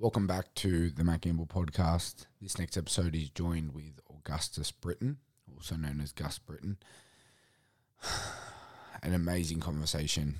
[0.00, 2.26] Welcome back to the Matt Gamble podcast.
[2.40, 5.16] This next episode is joined with Augustus Britton,
[5.52, 6.76] also known as Gus Britton.
[9.02, 10.36] An amazing conversation.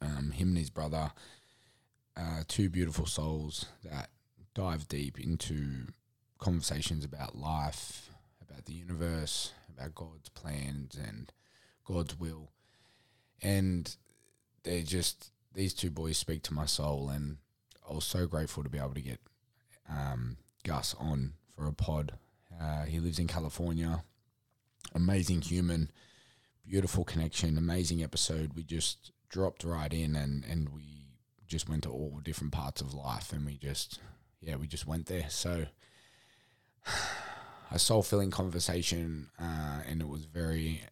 [0.00, 1.12] Um, him and his brother,
[2.16, 4.08] uh, two beautiful souls that
[4.54, 5.88] dive deep into
[6.38, 8.08] conversations about life,
[8.40, 11.30] about the universe, about God's plans and
[11.84, 12.52] God's will.
[13.42, 13.94] And
[14.62, 17.10] they're just, these two boys speak to my soul.
[17.10, 17.36] And
[17.88, 19.20] I was so grateful to be able to get
[19.88, 22.12] um, Gus on for a pod.
[22.60, 24.04] Uh, he lives in California.
[24.94, 25.90] Amazing human,
[26.66, 28.52] beautiful connection, amazing episode.
[28.54, 31.06] We just dropped right in and, and we
[31.46, 33.98] just went to all different parts of life and we just,
[34.40, 35.26] yeah, we just went there.
[35.28, 35.66] So,
[37.70, 40.82] a soul filling conversation, uh, and it was very,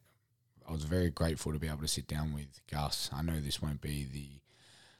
[0.68, 3.10] I was very grateful to be able to sit down with Gus.
[3.12, 4.40] I know this won't be the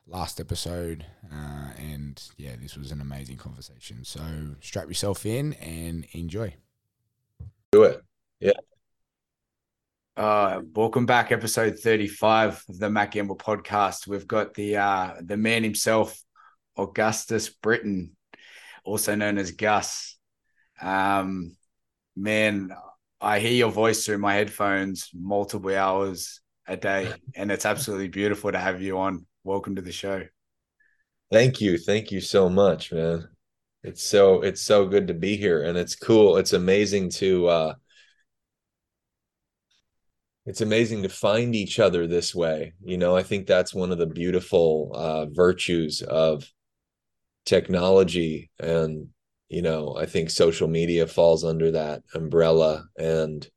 [0.06, 4.04] last episode, uh, and yeah, this was an amazing conversation.
[4.04, 4.20] So
[4.60, 6.54] strap yourself in and enjoy.
[7.72, 8.02] Do it.
[8.40, 8.52] Yeah.
[10.16, 14.06] Uh, welcome back, episode 35 of the Matt Gamble podcast.
[14.06, 16.20] We've got the uh, the man himself,
[16.76, 18.16] Augustus Britton,
[18.84, 20.18] also known as Gus.
[20.82, 21.56] Um,
[22.16, 22.70] man,
[23.20, 28.50] I hear your voice through my headphones multiple hours a day, and it's absolutely beautiful
[28.50, 29.26] to have you on.
[29.42, 30.26] Welcome to the show.
[31.32, 31.78] Thank you.
[31.78, 33.26] Thank you so much, man.
[33.82, 36.36] It's so it's so good to be here and it's cool.
[36.36, 37.74] It's amazing to uh
[40.44, 42.74] it's amazing to find each other this way.
[42.84, 46.46] You know, I think that's one of the beautiful uh virtues of
[47.46, 49.08] technology and
[49.48, 53.48] you know, I think social media falls under that umbrella and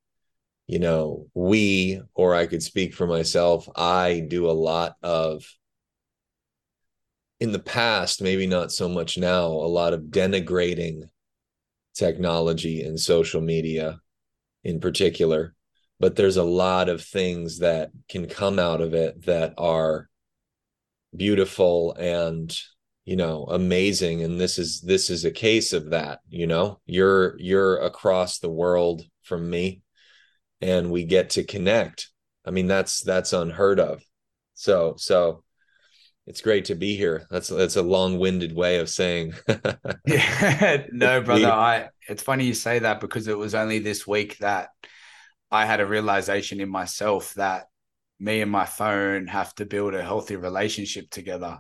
[0.66, 5.44] you know, we or I could speak for myself, I do a lot of
[7.44, 11.02] in the past, maybe not so much now, a lot of denigrating
[11.94, 14.00] technology and social media
[14.64, 15.54] in particular.
[16.00, 20.08] But there's a lot of things that can come out of it that are
[21.14, 22.58] beautiful and
[23.04, 24.24] you know amazing.
[24.24, 26.80] And this is this is a case of that you know?
[26.86, 29.82] You're you're across the world from me
[30.62, 32.10] and we get to connect.
[32.46, 34.02] I mean that's that's unheard of.
[34.54, 35.44] So so
[36.26, 37.28] it's great to be here.
[37.30, 39.34] That's that's a long-winded way of saying.
[40.06, 41.52] yeah, no, brother.
[41.52, 44.70] I it's funny you say that because it was only this week that
[45.52, 47.66] I had a realization in myself that
[48.20, 51.60] me and my phone have to build a healthy relationship together,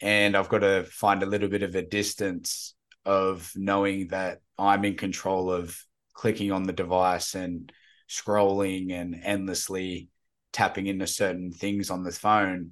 [0.00, 4.84] and I've got to find a little bit of a distance of knowing that I'm
[4.84, 5.78] in control of
[6.14, 7.70] clicking on the device and
[8.08, 10.08] scrolling and endlessly
[10.52, 12.70] tapping into certain things on the phone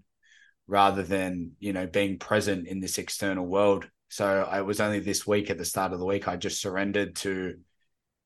[0.66, 3.88] rather than you know being present in this external world.
[4.08, 7.16] So it was only this week at the start of the week i just surrendered
[7.16, 7.56] to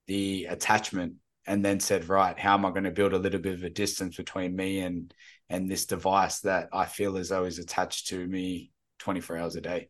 [0.06, 1.14] the attachment
[1.46, 3.70] and then said right how am i going to build a little bit of a
[3.70, 5.14] distance between me and
[5.48, 9.60] and this device that i feel as though is attached to me 24 hours a
[9.60, 9.88] day?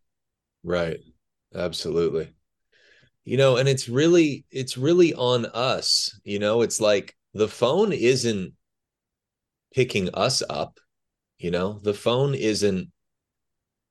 [0.62, 1.00] Right.
[1.54, 2.30] Absolutely.
[3.24, 6.62] You know and it's really it's really on us you know?
[6.62, 8.54] It's like the phone isn't
[9.74, 10.78] picking us up
[11.38, 12.90] you know, the phone isn't,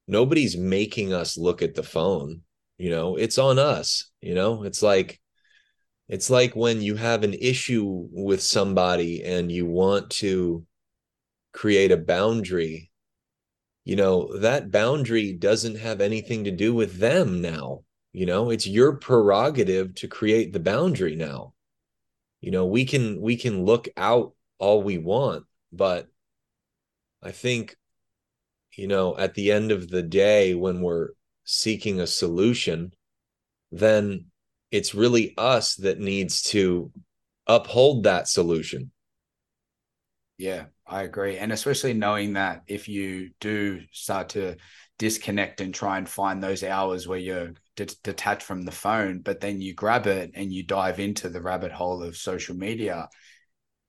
[0.08, 2.42] nobody's making us look at the phone.
[2.78, 4.12] You know, it's on us.
[4.22, 5.20] You know, it's like,
[6.08, 10.66] it's like when you have an issue with somebody and you want to
[11.54, 12.92] create a boundary,
[13.84, 17.84] you know, that boundary doesn't have anything to do with them now.
[18.14, 21.54] You know, it's your prerogative to create the boundary now.
[22.42, 26.08] You know, we can we can look out all we want, but
[27.22, 27.76] I think,
[28.76, 31.10] you know, at the end of the day, when we're
[31.44, 32.94] seeking a solution,
[33.72, 34.26] then
[34.72, 36.92] it's really us that needs to
[37.48, 38.92] uphold that solution.
[40.38, 41.38] Yeah, I agree.
[41.38, 44.58] And especially knowing that if you do start to
[45.00, 49.40] disconnect and try and find those hours where you're d- detached from the phone, but
[49.40, 53.10] then you grab it and you dive into the rabbit hole of social media,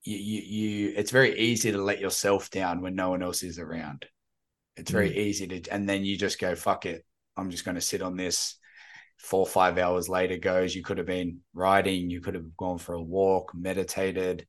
[0.08, 3.58] you, you, you it's very easy to let yourself down when no one else is
[3.58, 4.06] around.
[4.76, 5.16] It's very mm.
[5.16, 7.04] easy to, and then you just go, fuck it.
[7.36, 8.54] I'm just going to sit on this.
[9.18, 12.78] Four or five hours later goes, you could have been writing, you could have gone
[12.78, 14.46] for a walk, meditated,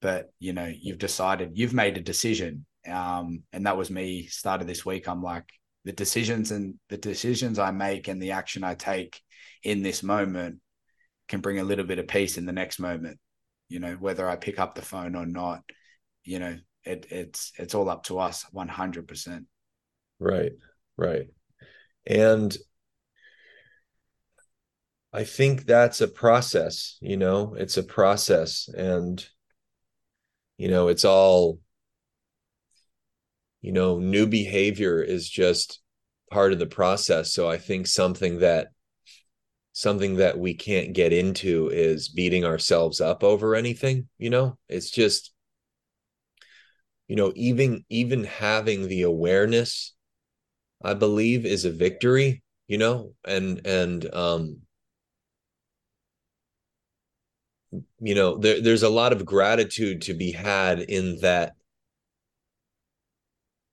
[0.00, 2.64] but you know, you've decided, you've made a decision.
[2.88, 5.08] Um, and that was me started this week.
[5.08, 5.48] I'm like,
[5.84, 9.20] the decisions and the decisions I make and the action I take
[9.64, 10.60] in this moment
[11.28, 13.18] can bring a little bit of peace in the next moment
[13.74, 15.62] you know whether i pick up the phone or not
[16.22, 19.44] you know it, it's it's all up to us 100%
[20.20, 20.52] right
[20.96, 21.26] right
[22.06, 22.56] and
[25.14, 29.24] I think that's a process, you know, it's a process and
[30.58, 31.60] you know, it's all
[33.62, 35.80] you know, new behavior is just
[36.30, 37.32] part of the process.
[37.32, 38.73] So I think something that
[39.74, 44.56] something that we can't get into is beating ourselves up over anything, you know?
[44.68, 45.32] It's just
[47.08, 49.92] you know, even even having the awareness
[50.84, 54.58] I believe is a victory, you know, and and um
[58.00, 61.54] you know, there, there's a lot of gratitude to be had in that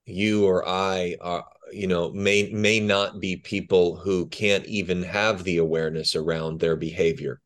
[0.06, 5.44] you or I are, you know, may may not be people who can't even have
[5.44, 7.42] the awareness around their behavior,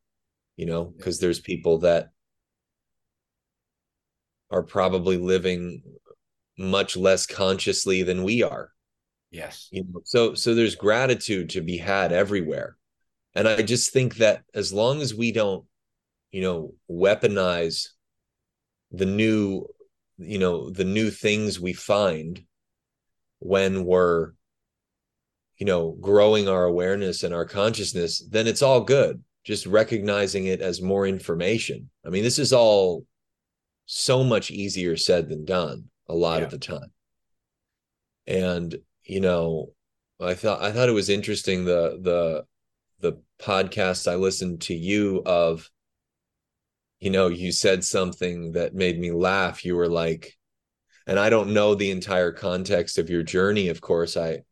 [0.58, 2.10] you know, because there's people that
[4.52, 5.82] are probably living
[6.58, 8.72] much less consciously than we are.
[9.32, 9.68] Yes.
[9.72, 12.78] You know, so so there's gratitude to be had everywhere.
[13.34, 15.66] And I just think that as long as we don't,
[16.32, 17.90] you know, weaponize
[18.92, 19.66] the new,
[20.18, 22.42] you know, the new things we find
[23.40, 24.32] when we're
[25.58, 29.24] you know growing our awareness and our consciousness then it's all good.
[29.44, 31.90] Just recognizing it as more information.
[32.06, 33.06] I mean this is all
[33.86, 36.46] so much easier said than done a lot yeah.
[36.46, 36.92] of the time.
[38.28, 39.72] And you know
[40.20, 42.46] i thought i thought it was interesting the the
[43.02, 45.70] the podcast i listened to you of
[47.00, 49.64] you know you said something that made me laugh.
[49.64, 50.38] You were like
[51.08, 54.18] and I don't know the entire context of your journey, of course.
[54.18, 54.44] I,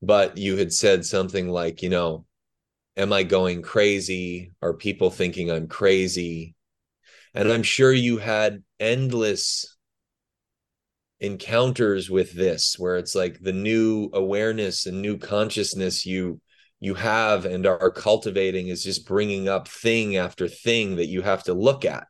[0.00, 2.26] but you had said something like, you know,
[2.96, 4.52] am I going crazy?
[4.62, 6.54] Are people thinking I'm crazy?
[7.34, 9.76] And I'm sure you had endless
[11.20, 16.40] encounters with this where it's like the new awareness and new consciousness you
[16.80, 21.44] you have and are cultivating is just bringing up thing after thing that you have
[21.44, 22.08] to look at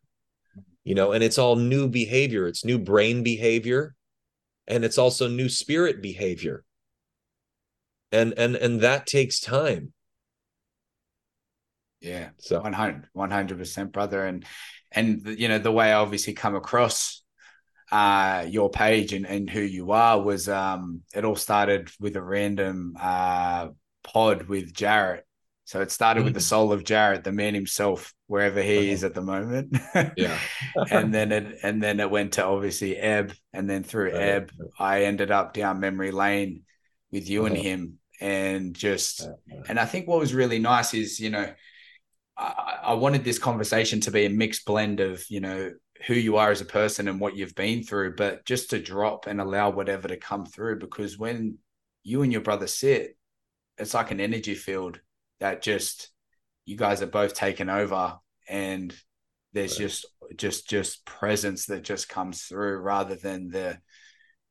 [0.85, 2.47] you know and it's all new behavior.
[2.47, 3.95] It's new brain behavior
[4.67, 6.65] and it's also new spirit behavior.
[8.11, 9.93] And and and that takes time.
[12.01, 12.61] Yeah so.
[12.61, 14.25] 100 100% brother.
[14.27, 14.45] And
[14.95, 17.23] and you know the way i obviously come across
[17.91, 22.23] uh your page and, and who you are was um it all started with a
[22.23, 23.69] random uh
[24.05, 25.27] pod with jarrett
[25.65, 26.45] so it started with the mm.
[26.45, 28.93] soul of Jarrett, the man himself, wherever he uh-huh.
[28.93, 29.77] is at the moment.
[30.17, 30.39] yeah.
[30.91, 34.21] and then it and then it went to obviously Ebb, and then through uh-huh.
[34.21, 36.63] Ebb, I ended up down memory lane
[37.11, 37.55] with you uh-huh.
[37.55, 39.63] and him, and just uh-huh.
[39.69, 41.53] and I think what was really nice is you know
[42.37, 45.71] I, I wanted this conversation to be a mixed blend of you know
[46.07, 49.29] who you are as a person and what you've been through, but just to drop
[49.29, 51.59] and allow whatever to come through because when
[52.03, 53.17] you and your brother sit,
[53.79, 54.99] it's like an energy field
[55.43, 56.09] that just
[56.67, 58.15] you guys are both taken over
[58.49, 58.95] and
[59.53, 59.89] there's right.
[59.89, 60.07] just
[60.37, 63.77] just just presence that just comes through rather than the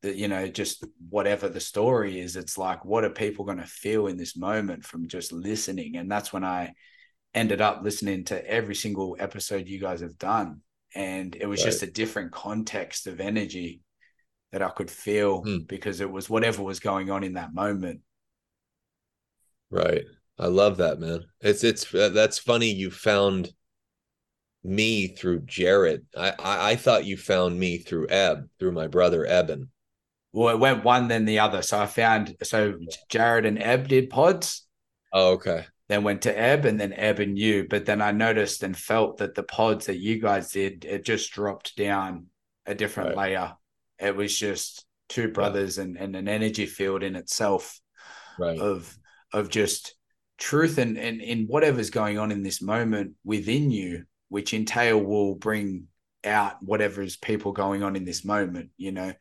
[0.02, 3.66] the you know just whatever the story is it's like what are people going to
[3.66, 6.74] feel in this moment from just listening and that's when i
[7.34, 10.60] ended up listening to every single episode you guys have done
[10.94, 11.68] and it was right.
[11.68, 13.80] just a different context of energy
[14.52, 15.66] that i could feel mm.
[15.70, 18.02] because it was whatever was going on in that moment
[19.70, 20.04] right
[20.42, 21.24] I love that, man.
[21.40, 22.72] It's it's uh, that's funny.
[22.72, 23.54] You found
[24.64, 26.06] me through Jared.
[26.18, 29.70] I, I, I thought you found me through Ebb, through my brother Eben.
[30.34, 31.62] Well, it went one then the other.
[31.62, 32.74] So I found so
[33.10, 34.66] Jared and Ebb did pods.
[35.14, 35.66] Oh, okay.
[35.90, 37.68] Then went to Ebb and then Ebb and you.
[37.70, 41.34] But then I noticed and felt that the pods that you guys did, it just
[41.34, 42.28] dropped down
[42.66, 43.36] a different right.
[43.36, 43.54] layer.
[44.00, 47.80] It was just two brothers and, and an energy field in itself
[48.40, 48.58] right.
[48.58, 48.98] of
[49.34, 49.96] of just
[50.42, 55.36] truth and, and in whatever's going on in this moment within you, which entail will
[55.36, 55.88] bring
[56.26, 58.72] out whatever's people going on in this moment.
[58.76, 59.14] You know,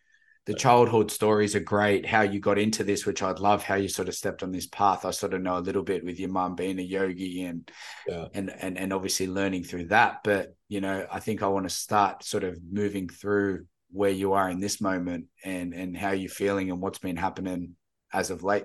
[0.47, 2.07] the childhood stories are great.
[2.07, 4.67] How you got into this, which I'd love how you sort of stepped on this
[4.67, 5.05] path.
[5.05, 7.71] I sort of know a little bit with your mum being a yogi and
[8.09, 8.27] yeah.
[8.33, 10.21] and and and obviously learning through that.
[10.25, 14.33] But you know, I think I want to start sort of moving through where you
[14.33, 17.77] are in this moment and and how you're feeling and what's been happening
[18.13, 18.65] as of late.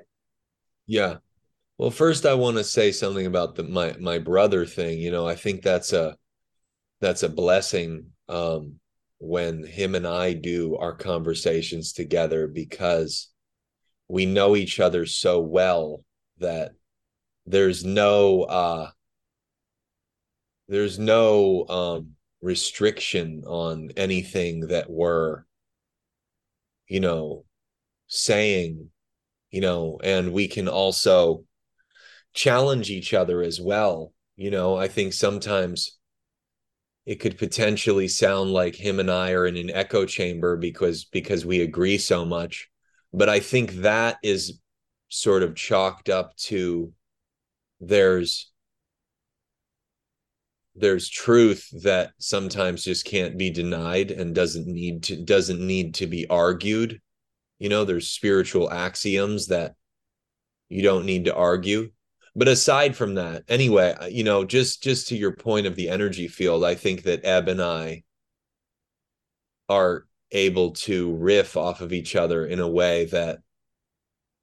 [0.87, 1.17] Yeah.
[1.77, 4.99] Well, first I want to say something about the my my brother thing.
[4.99, 6.15] You know, I think that's a
[7.01, 8.79] that's a blessing um,
[9.19, 13.29] when him and I do our conversations together because
[14.07, 16.03] we know each other so well
[16.37, 16.71] that
[17.45, 18.89] there's no uh
[20.67, 25.43] there's no um restriction on anything that we're
[26.87, 27.45] you know
[28.07, 28.89] saying
[29.51, 31.43] you know and we can also
[32.35, 34.13] challenge each other as well.
[34.35, 35.97] You know, I think sometimes
[37.05, 41.45] it could potentially sound like him and I are in an echo chamber because because
[41.45, 42.69] we agree so much.
[43.13, 44.59] But I think that is
[45.07, 46.91] sort of chalked up to
[47.79, 48.51] there's
[50.75, 56.07] there's truth that sometimes just can't be denied and doesn't need to doesn't need to
[56.07, 56.99] be argued.
[57.59, 59.75] You know there's spiritual axioms that
[60.67, 61.91] you don't need to argue
[62.35, 65.89] but aside from that anyway uh, you know just just to your point of the
[65.89, 68.03] energy field i think that ebb and i
[69.69, 73.39] are able to riff off of each other in a way that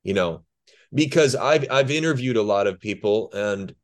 [0.03, 0.43] you know
[0.95, 3.75] because i've i've interviewed a lot of people and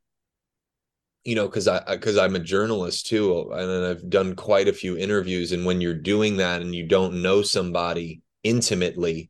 [1.23, 4.97] you know because i because i'm a journalist too and i've done quite a few
[4.97, 9.29] interviews and when you're doing that and you don't know somebody intimately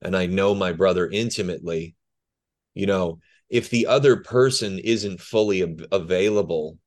[0.00, 1.94] and i know my brother intimately
[2.74, 3.18] you know
[3.52, 6.78] if the other person isn't fully ab- available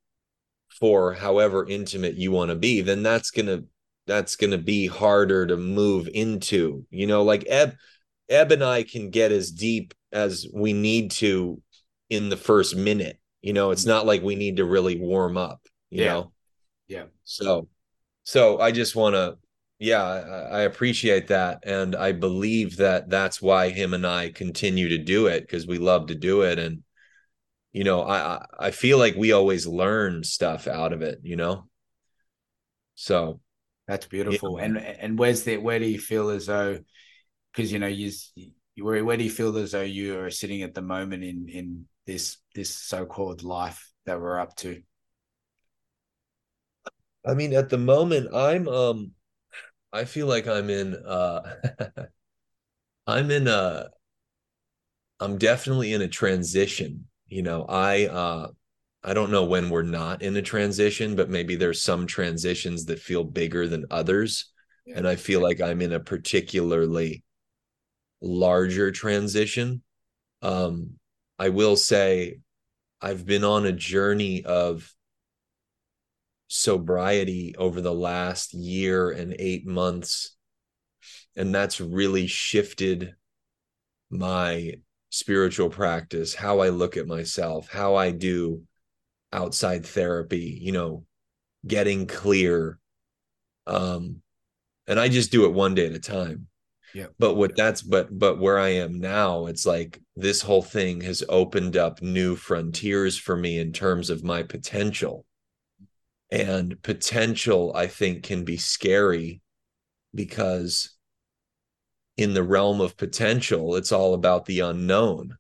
[0.70, 3.64] for however intimate you want to be then that's going to
[4.08, 7.74] that's going to be harder to move into you know like eb
[8.30, 11.62] eb and i can get as deep as we need to
[12.10, 15.62] in the first minute you know it's not like we need to really warm up
[15.90, 16.14] you Yeah.
[16.14, 16.32] know
[16.88, 17.06] Yeah.
[17.24, 17.70] so
[18.24, 19.38] so i just want to
[19.80, 24.90] yeah I, I appreciate that and i believe that that's why him and i continue
[24.90, 26.84] to do it because we love to do it and
[27.74, 31.68] you know i I- feel like we always learn stuff out of it you know
[32.96, 33.40] so
[33.88, 34.58] That's beautiful.
[34.58, 36.80] And and where's the where do you feel as though
[37.52, 38.12] because you know you
[38.78, 41.88] where where do you feel as though you are sitting at the moment in in
[42.06, 44.82] this this so-called life that we're up to?
[47.26, 49.12] I mean, at the moment, I'm um
[49.96, 51.42] I feel like I'm in uh
[53.08, 53.90] I'm in a
[55.20, 57.08] I'm definitely in a transition.
[57.28, 58.50] You know, I uh
[59.04, 63.00] I don't know when we're not in a transition, but maybe there's some transitions that
[63.00, 64.52] feel bigger than others.
[64.86, 64.98] Yeah.
[64.98, 67.24] And I feel like I'm in a particularly
[68.22, 69.82] larger transition.
[70.42, 71.00] Um
[71.40, 72.40] I will say
[73.02, 74.95] I've been on a journey of
[76.48, 80.36] sobriety over the last year and eight months.
[81.36, 83.14] And that's really shifted
[84.10, 84.76] my
[85.10, 88.64] spiritual practice, how I look at myself, how I do
[89.34, 91.04] outside therapy, you know,
[91.66, 92.80] getting clear.
[93.68, 94.22] Um,
[94.88, 96.48] and I just do it one day at a time.
[96.94, 97.08] Yeah.
[97.20, 101.24] But what that's but but where I am now, it's like this whole thing has
[101.28, 105.25] opened up new frontiers for me in terms of my potential.
[106.32, 109.42] And potential, I think, can be scary
[110.14, 110.96] because
[112.18, 115.38] in the realm of potential, it's all about the unknown.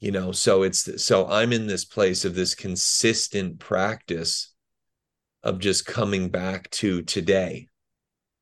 [0.00, 4.52] You know, so it's so I'm in this place of this consistent practice
[5.42, 7.68] of just coming back to today.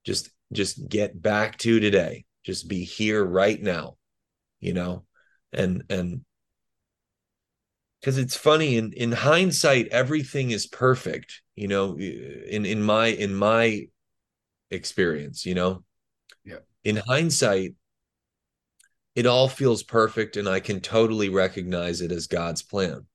[0.04, 2.24] Just just get back to today.
[2.44, 3.96] Just be here right now,
[4.60, 5.04] you know,
[5.52, 6.24] and and
[8.04, 13.34] because it's funny in in hindsight everything is perfect you know in in my in
[13.34, 13.86] my
[14.70, 15.82] experience you know?
[16.44, 16.58] Yeah.
[16.84, 17.72] in hindsight
[19.14, 23.06] it all feels perfect and i can totally recognize it as god's plan.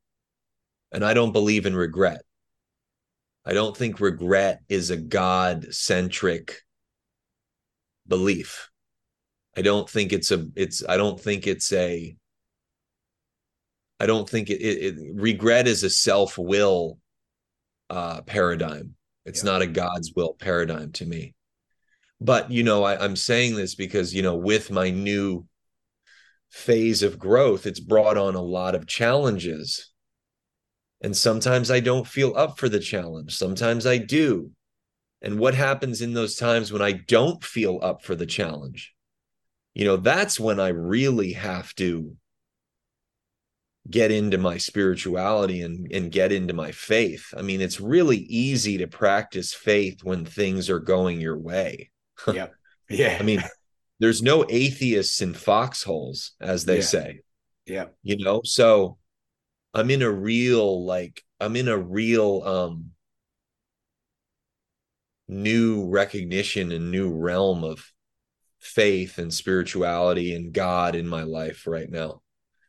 [0.92, 2.22] And i don't believe in regret.
[3.46, 6.64] I don't think regret is a god centric
[8.08, 8.72] belief.
[9.56, 12.16] I don't think it's a it's i don't think it's a
[14.00, 17.00] I don't think it, it, it regret is a self will
[17.90, 18.96] uh, paradigm.
[19.26, 19.52] It's Yeah.
[19.52, 21.34] not a God's will paradigm to me.
[22.22, 25.46] But you know, I, I'm saying this because you know, with my new
[26.50, 29.92] phase of growth, it's brought on a lot of challenges.
[31.02, 33.36] And sometimes I don't feel up for the challenge.
[33.36, 34.52] Sometimes I do.
[35.22, 38.94] And what happens in those times when I don't feel up for the challenge?
[39.74, 42.16] You know, that's when I really have to
[43.90, 47.34] get into my spirituality and and get into my faith.
[47.36, 51.92] I mean, it's really easy to practice faith when things are going your way.
[52.34, 52.48] yeah.
[52.90, 53.18] Yeah.
[53.20, 53.44] I mean,
[54.00, 56.82] there's no atheists in foxholes, as they Yeah.
[56.82, 57.22] say,
[57.66, 57.86] yeah.
[58.04, 58.42] you know?
[58.44, 58.98] So
[59.74, 62.92] I'm in a real, like, I'm in a real um
[65.28, 67.94] new recognition and new realm of
[68.60, 72.22] faith and spirituality and God in my life right now.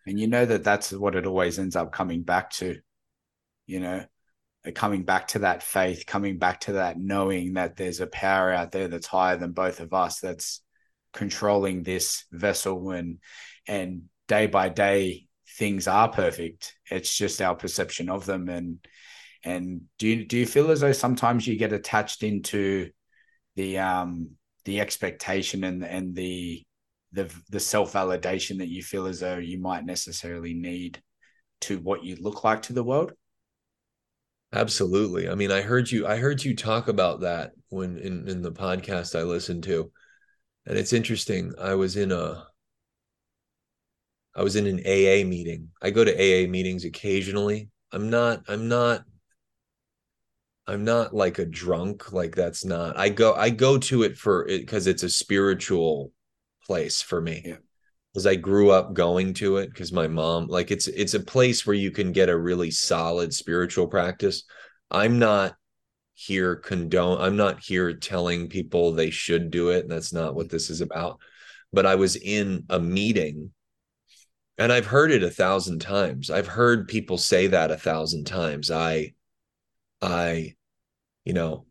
[0.07, 2.81] And you know that that's what it always ends up coming back to,
[3.67, 4.05] you know,
[4.67, 8.53] uh, coming back to that faith, coming back to that knowing that there's a power
[8.53, 10.63] out there that's higher than both of us that's
[11.13, 13.19] controlling this vessel and
[13.67, 15.27] and day by day
[15.57, 16.75] things are perfect.
[16.91, 18.49] It's just our perception of them.
[18.49, 18.79] And
[19.45, 22.91] and do you do you feel as though sometimes you get attached into
[23.57, 24.31] the um
[24.65, 26.63] the expectation and and the
[27.13, 31.03] the the self validation that you feel as though you might necessarily need
[31.63, 33.13] to what you look like to the world?
[34.53, 35.29] Absolutely.
[35.29, 38.53] I mean, I heard you I heard you talk about that when in in the
[38.53, 39.91] podcast I listened to.
[40.67, 41.53] And it's interesting.
[41.59, 42.47] I was in a
[44.35, 45.71] I was in an AA meeting.
[45.83, 47.69] I go to AA meetings occasionally.
[47.93, 49.05] I'm not I'm not
[50.67, 52.97] I'm not like a drunk like that's not.
[52.97, 56.13] I go I go to it for it cuz it's a spiritual
[56.71, 57.43] place for me.
[57.45, 57.57] Yeah.
[58.15, 61.67] Cuz I grew up going to it cuz my mom like it's it's a place
[61.67, 64.45] where you can get a really solid spiritual practice.
[64.89, 65.57] I'm not
[66.15, 69.89] here condone I'm not here telling people they should do it.
[69.89, 70.57] That's not what mm-hmm.
[70.57, 71.19] this is about.
[71.73, 73.51] But I was in a meeting
[74.57, 76.31] and I've heard it a thousand times.
[76.31, 78.71] I've heard people say that a thousand times.
[78.71, 79.15] I
[80.01, 80.55] I
[81.25, 81.67] you know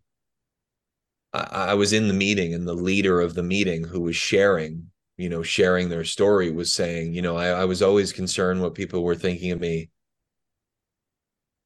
[1.32, 5.30] I, was in the meeting and the leader of the meeting who was sharing you
[5.30, 9.04] know sharing their story was saying you know I, I was always concerned what people
[9.04, 9.90] were thinking of me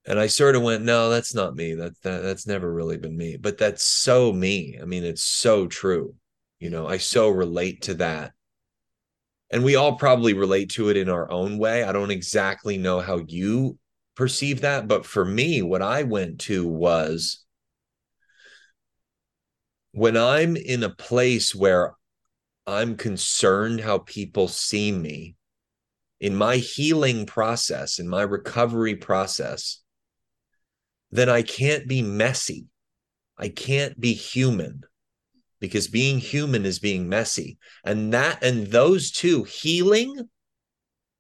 [0.05, 1.75] and I sort of went, no, that's not me.
[1.75, 3.37] That, that that's never really been me.
[3.37, 4.77] But that's so me.
[4.81, 6.15] I mean, it's so true.
[6.59, 8.33] You know, I so relate to that.
[9.49, 11.83] And we all probably relate to it in our own way.
[11.83, 13.77] I don't exactly know how you
[14.15, 17.43] perceive that, but for me, what I went to was
[19.93, 21.93] when I'm in a place where
[22.65, 25.35] I'm concerned how people see me
[26.19, 29.81] in my healing process, in my recovery process,
[31.11, 32.65] then I can't be messy.
[33.37, 34.81] I can't be human
[35.59, 37.57] because being human is being messy.
[37.83, 40.27] And that and those two, healing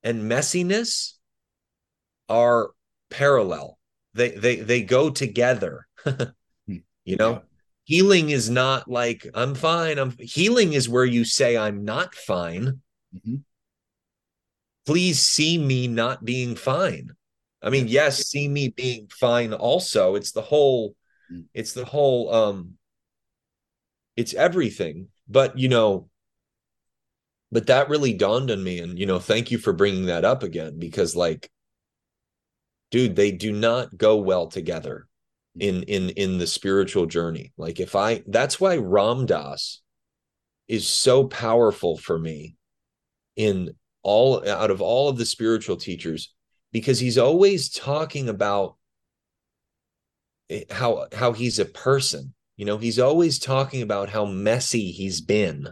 [0.01, 1.13] and messiness,
[2.27, 2.71] are
[3.11, 3.77] parallel.
[4.15, 5.85] They they they go together.
[6.65, 7.39] you know, yeah.
[7.83, 9.97] Healing is not like I'm fine.
[9.97, 12.81] I'm healing is where you say I'm not fine.
[13.15, 13.35] Mm-hmm.
[14.85, 17.11] Please see me not being fine.
[17.61, 20.15] I mean, yes, see me being fine also.
[20.15, 20.95] It's the whole
[21.31, 21.45] mm.
[21.53, 22.73] it's the whole um
[24.15, 25.07] it's everything.
[25.27, 26.09] But, you know,
[27.51, 30.43] but that really dawned on me and you know, thank you for bringing that up
[30.43, 31.49] again because like
[32.91, 35.07] dude, they do not go well together
[35.59, 37.53] in in in the spiritual journey.
[37.57, 39.81] Like if I that's why Ram Dass
[40.67, 42.55] is so powerful for me
[43.35, 46.33] in all out of all of the spiritual teachers
[46.71, 48.75] because he's always talking about
[50.71, 52.33] how how he's a person.
[52.57, 55.67] You know he's always talking about how messy he's been.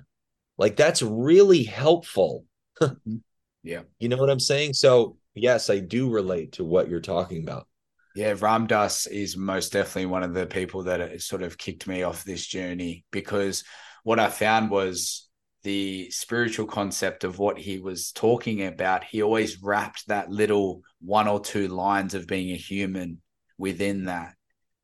[0.58, 2.46] Like that's really helpful.
[2.82, 3.18] Mm-hmm.
[3.62, 3.82] yeah.
[4.00, 4.74] You know what i'm saying?
[4.74, 7.68] So yes i do relate to what you're talking about
[8.16, 12.04] yeah Ram Dass is most definitely one of the people that sort of kicked me
[12.04, 13.64] off this journey because
[14.04, 15.30] what i found was
[15.64, 21.28] the spiritual concept of what he was talking about, he always wrapped that little one
[21.28, 23.22] or two lines of being a human
[23.58, 24.36] within that.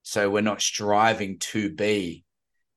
[0.04, 2.24] So we're not striving to be.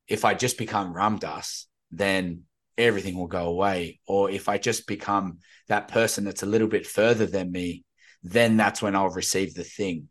[0.07, 2.43] If I just become Ram Dass, then
[2.77, 3.99] everything will go away.
[4.07, 7.85] Or if I just become that person that's a little bit further than me,
[8.23, 10.09] then that's when I'll receive the thing.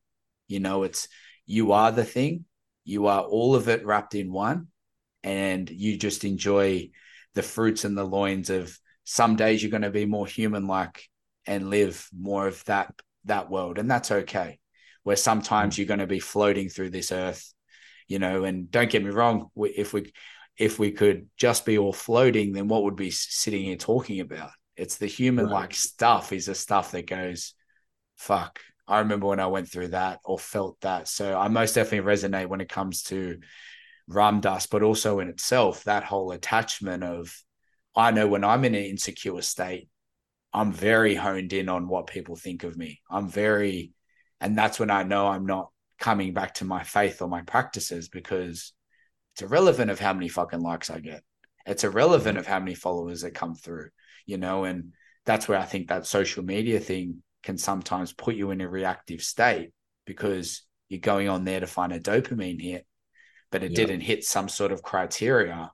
[0.51, 1.09] You know, it's
[1.47, 2.45] you are the thing,
[2.85, 4.69] you are all of it wrapped in one,
[5.23, 6.91] and you just enjoy
[7.35, 11.09] the fruits and the loins of some days you're going to be more human like
[11.47, 12.93] and live more of that
[13.25, 13.79] that world.
[13.79, 14.59] And that's okay.
[15.03, 17.53] Where sometimes you're going to be floating through this earth
[18.11, 20.13] you know and don't get me wrong if we
[20.59, 24.51] if we could just be all floating then what would be sitting here talking about?
[24.77, 25.75] It's the human like right.
[25.75, 27.55] stuff is the stuff that goes
[28.17, 28.61] fuck
[28.91, 32.49] i remember when i went through that or felt that so i most definitely resonate
[32.49, 33.39] when it comes to
[34.11, 37.35] Ram Dass, but also in itself, that whole attachment of,
[37.95, 39.89] I know when I'm in an insecure state,
[40.53, 43.01] I'm very honed in on what people think of me.
[43.09, 43.93] I'm very,
[44.41, 48.09] and that's when I know I'm not coming back to my faith or my practices
[48.09, 48.73] because
[49.35, 51.23] it's irrelevant of how many fucking likes I get.
[51.67, 52.41] It's irrelevant mm-hmm.
[52.41, 53.91] of how many followers that come through,
[54.27, 54.93] you know, and
[55.25, 59.23] that's where I think that social media thing can sometimes put you in a reactive
[59.23, 59.73] state
[60.07, 62.87] because you're going on there to find a dopamine hit
[63.51, 63.77] but it yeah.
[63.77, 65.73] didn't hit some sort of criteria,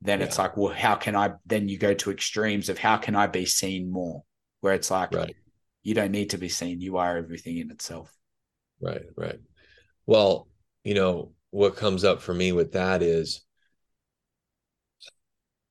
[0.00, 0.26] then yeah.
[0.26, 1.32] it's like, well, how can I?
[1.46, 4.22] Then you go to extremes of how can I be seen more?
[4.60, 5.34] Where it's like, right.
[5.82, 6.80] you don't need to be seen.
[6.80, 8.14] You are everything in itself.
[8.80, 9.38] Right, right.
[10.06, 10.48] Well,
[10.82, 13.42] you know, what comes up for me with that is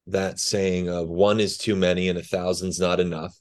[0.07, 3.35] that saying of one is too many and a thousand's not enough.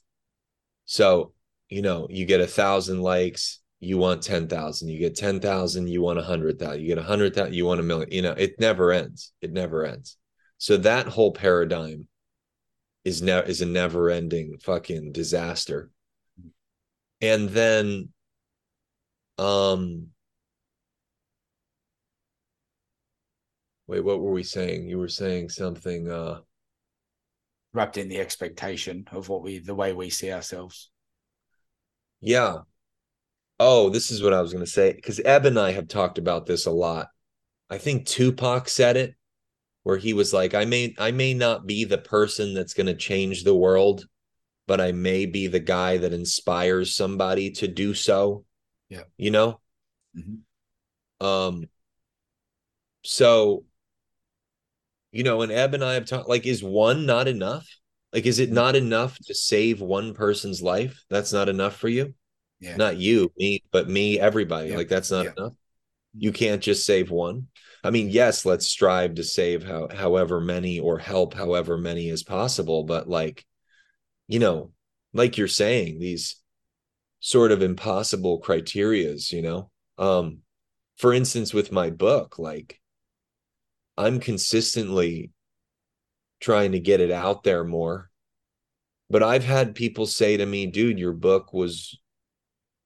[0.85, 1.33] So
[1.73, 4.87] you know, you get a thousand likes, you want 10,000.
[4.87, 6.81] You get 10,000, you want a hundred thousand.
[6.81, 8.11] You get a hundred thousand, you want a million.
[8.11, 9.33] You know, it never ends.
[9.41, 10.17] It never ends.
[10.59, 12.07] So that whole paradigm
[13.03, 15.89] is now is a never ending fucking disaster.
[17.21, 18.09] And then,
[19.39, 20.09] um,
[23.87, 24.87] wait, what were we saying?
[24.87, 26.41] You were saying something, uh,
[27.73, 30.91] wrapped in the expectation of what we the way we see ourselves.
[32.23, 32.59] Yeah.
[33.59, 36.17] Oh, this is what I was going to say because Eb and I have talked
[36.17, 37.09] about this a lot.
[37.69, 39.15] I think Tupac said it
[39.83, 42.95] where he was like, I may I may not be the person that's going to
[42.95, 44.05] change the world,
[44.67, 48.45] but I may be the guy that inspires somebody to do so.
[48.89, 49.03] Yeah.
[49.17, 49.59] You know?
[50.17, 51.25] Mm-hmm.
[51.25, 51.69] Um
[53.03, 53.65] so
[55.11, 57.67] you know, and Eb and I have talked like, is one not enough?
[58.13, 58.55] Like, is it Mm-hmm.
[58.55, 61.03] not enough to save one person's life?
[61.09, 62.13] That's not enough for you?
[62.59, 62.77] Yeah.
[62.77, 64.69] Not you, me, but me, everybody.
[64.69, 64.77] Yeah.
[64.77, 65.31] Like, that's not Yeah.
[65.37, 65.53] enough.
[66.15, 67.47] You can't just save one.
[67.83, 72.23] I mean, yes, let's strive to save how, however many or help however many as
[72.23, 72.83] possible.
[72.83, 73.45] But, like,
[74.27, 74.71] you know,
[75.13, 76.37] like you're saying, these
[77.19, 79.71] sort of impossible criterias, you know?
[79.97, 80.39] Um,
[80.97, 82.79] for instance, with my book, like,
[83.97, 85.31] I'm consistently
[86.43, 88.09] trying to get it out there more.
[89.09, 91.97] But I've had people say to me, dude, your book was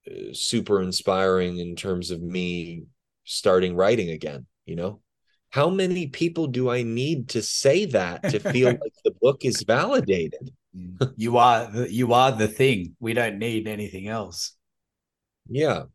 [0.08, 2.84] uh, super inspiring in terms of me
[3.24, 5.02] starting writing again, you know?
[5.50, 9.64] How many people do I need to say that to feel like the book is
[9.64, 10.52] validated?
[11.16, 12.96] You are the, you are the thing.
[13.00, 14.56] We don't need anything else.
[15.50, 15.86] Yeah.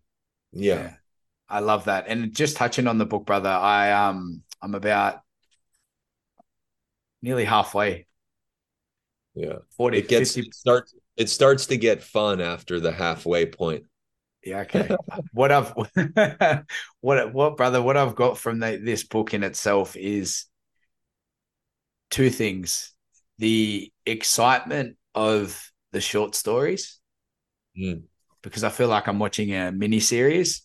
[0.51, 0.95] Yeah.
[1.49, 2.07] I love that.
[2.09, 5.21] And just touching on the book, brother, I um I'm about
[7.23, 8.07] nearly halfway.
[9.35, 9.59] Yeah.
[9.77, 13.85] 40 It gets 50 it starts it starts to get fun after the halfway point.
[14.45, 14.91] Yeah, okay.
[15.33, 15.73] what I've
[17.01, 20.47] what what brother, what I've got from the, this book in itself is
[22.11, 22.93] two things.
[23.39, 26.99] The excitement of the short stories,
[27.77, 28.03] Mm.
[28.43, 30.63] because I feel like I'm watching a mini series,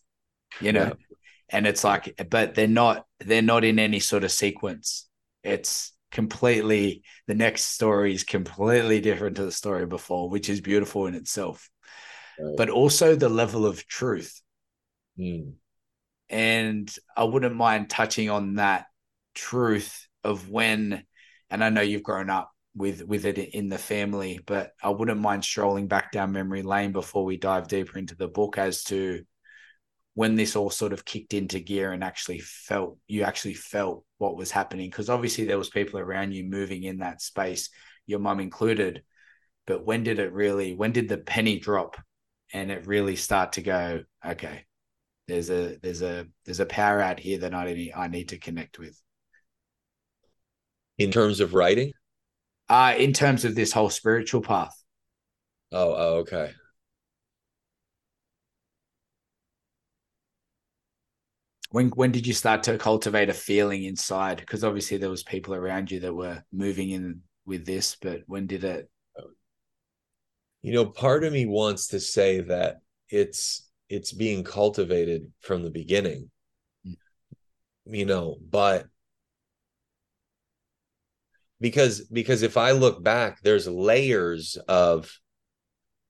[0.61, 0.93] you know, Yeah.
[1.49, 5.07] and it's like, but they're not they're not in any sort of sequence.
[5.43, 11.07] It's completely the next story is completely different to the story before, which is beautiful
[11.07, 11.69] in itself.
[12.39, 12.55] Right.
[12.57, 14.41] But also the level of truth
[15.19, 15.55] Mm.
[16.29, 18.85] and I wouldn't mind touching on that
[19.33, 21.03] truth of when,
[21.49, 25.19] and I know you've grown up with with it in the family, but I wouldn't
[25.19, 29.23] mind strolling back down memory lane before we dive deeper into the book as to
[30.17, 34.35] when this all sort of kicked into gear and actually felt you actually felt what
[34.35, 37.69] was happening because obviously there was people around you moving in that space
[38.07, 39.03] your mum included
[39.67, 41.97] but when did it really when did the penny drop
[42.51, 44.65] and it really start to go okay
[45.27, 48.37] there's a there's a there's a power out here that I need I need to
[48.37, 48.99] connect with.
[50.97, 51.91] In terms of writing?
[52.69, 54.73] Uh in terms of this whole spiritual path.
[55.71, 56.51] Oh, oh, okay.
[61.69, 64.37] When when did you start to cultivate a feeling inside?
[64.37, 68.47] Because obviously there was people around you that were moving in with this, but when
[68.47, 68.89] did it?
[70.61, 72.77] You know, part of me wants to say that
[73.09, 76.29] it's it's being cultivated from the beginning.
[76.85, 76.97] Mm.
[77.85, 78.87] You know, but
[81.59, 85.19] because because if I look back, there's layers of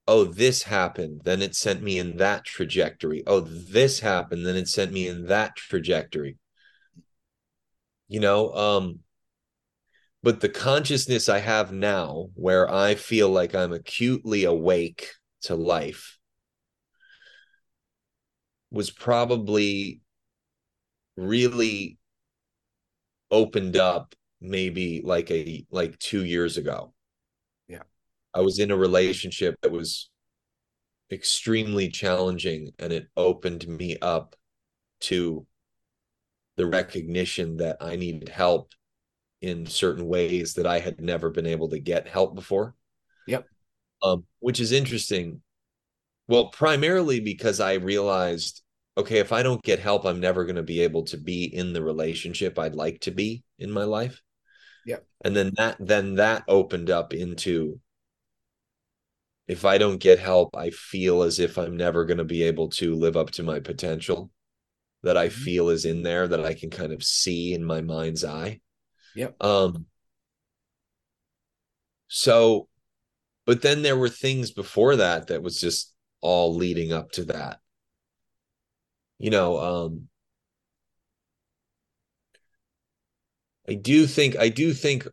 [0.07, 3.23] oh, this happened, then it sent me in that trajectory.
[3.27, 6.37] Oh, this happened, then it sent me in that trajectory.
[8.07, 8.99] You know, um,
[10.23, 15.11] but the consciousness I have now, where I feel like I'm acutely awake
[15.43, 16.17] to life,
[18.71, 20.01] was probably
[21.15, 21.97] really
[23.31, 26.93] opened up maybe like a like two years ago.
[28.37, 30.11] I was in a relationship that was
[31.11, 34.35] extremely challenging and it opened me up
[34.99, 35.47] to
[36.55, 38.73] the recognition that I needed help
[39.41, 42.75] in certain ways that I had never been able to get help before.
[43.25, 43.47] Yep.
[44.03, 45.41] Um, which is interesting.
[46.27, 48.61] Well, primarily because I realized,
[48.99, 51.73] okay, if I don't get help, I'm never going to be able to be in
[51.73, 54.21] the relationship I'd like to be in my life.
[54.85, 55.07] Yep.
[55.25, 57.79] And then that then that opened up into
[59.47, 62.69] if I don't get help, I feel as if I'm never going to be able
[62.71, 64.31] to live up to my potential
[65.03, 65.29] that I Mhm.
[65.29, 68.61] feel is in there that I can kind of see in my mind's eye.
[69.13, 69.37] Yep.
[69.41, 69.87] Um
[72.07, 72.67] so
[73.45, 77.59] but then there were things before that that was just all leading up to that
[79.19, 80.07] you know um
[83.67, 85.07] i do think i do think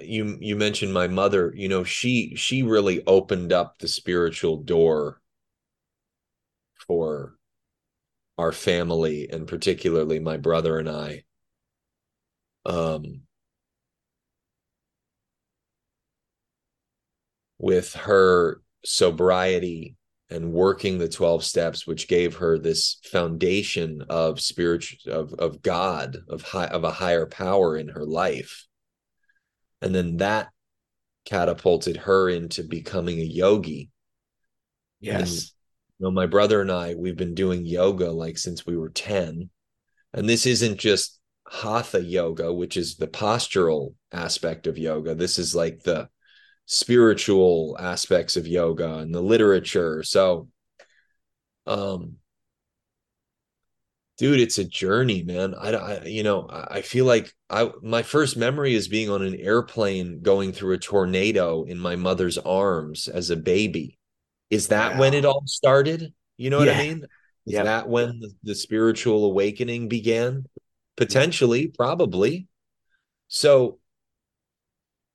[0.00, 5.20] you you mentioned my mother you know she she really opened up the spiritual door
[6.86, 7.36] for
[8.38, 11.24] our family and particularly my brother and I.
[12.64, 13.22] Um
[17.58, 19.96] with her sobriety
[20.30, 26.18] and working the 12 steps which gave her this foundation of spiritual of of God
[26.28, 28.66] of high of a higher power in her life
[29.80, 30.48] and then that
[31.24, 33.90] catapulted her into becoming a yogi.
[35.00, 35.30] Yes.
[35.30, 35.40] and,
[35.98, 39.50] you know my brother and i we've been doing yoga like since we were 10
[40.14, 45.14] and this isn't just hatha yoga which is the postural aspect of yoga.
[45.14, 46.08] This is like the
[46.66, 50.02] spiritual aspects of yoga and the literature.
[50.02, 50.48] So
[51.66, 52.16] um
[54.20, 55.54] dude it's a journey man.
[55.54, 59.34] I, I you know i feel like i my first memory is being on an
[59.34, 63.98] airplane going through a tornado in my mother's arms as a baby.
[64.50, 65.00] Is that wow.
[65.00, 66.12] when it all started?
[66.36, 67.06] You know what i mean?
[67.46, 67.64] Is yep.
[67.64, 70.44] that when the, the spiritual awakening began?
[70.98, 72.46] Potentially probably.
[73.28, 73.78] So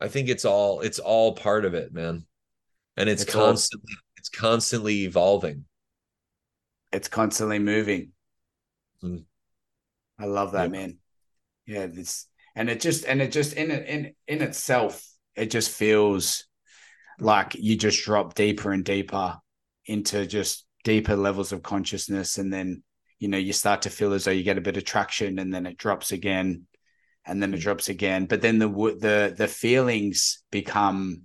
[0.01, 2.25] i think it's all it's all part of it man.
[2.97, 5.65] And it's, it's constantly all, it's constantly evolving.
[6.91, 8.13] It's constantly moving
[9.05, 9.25] Mm.
[10.19, 10.79] I love that, yeah.
[10.79, 10.97] man.
[11.65, 15.03] Yeah, this and it just and it just in in in itself,
[15.35, 16.45] it just feels
[17.19, 19.37] like you just drop deeper and deeper
[19.85, 22.83] into just deeper levels of consciousness, and then
[23.19, 25.53] you know you start to feel as though you get a bit of traction, and
[25.53, 26.63] then it drops again,
[27.25, 27.63] and then it mm.
[27.63, 28.25] drops again.
[28.25, 31.23] But then the the the feelings become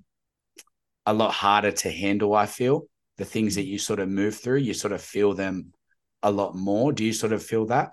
[1.06, 2.34] a lot harder to handle.
[2.34, 2.86] I feel
[3.18, 3.68] the things that mm.
[3.68, 5.72] you sort of move through, you sort of feel them
[6.22, 6.92] a lot more.
[6.92, 7.92] Do you sort of feel that?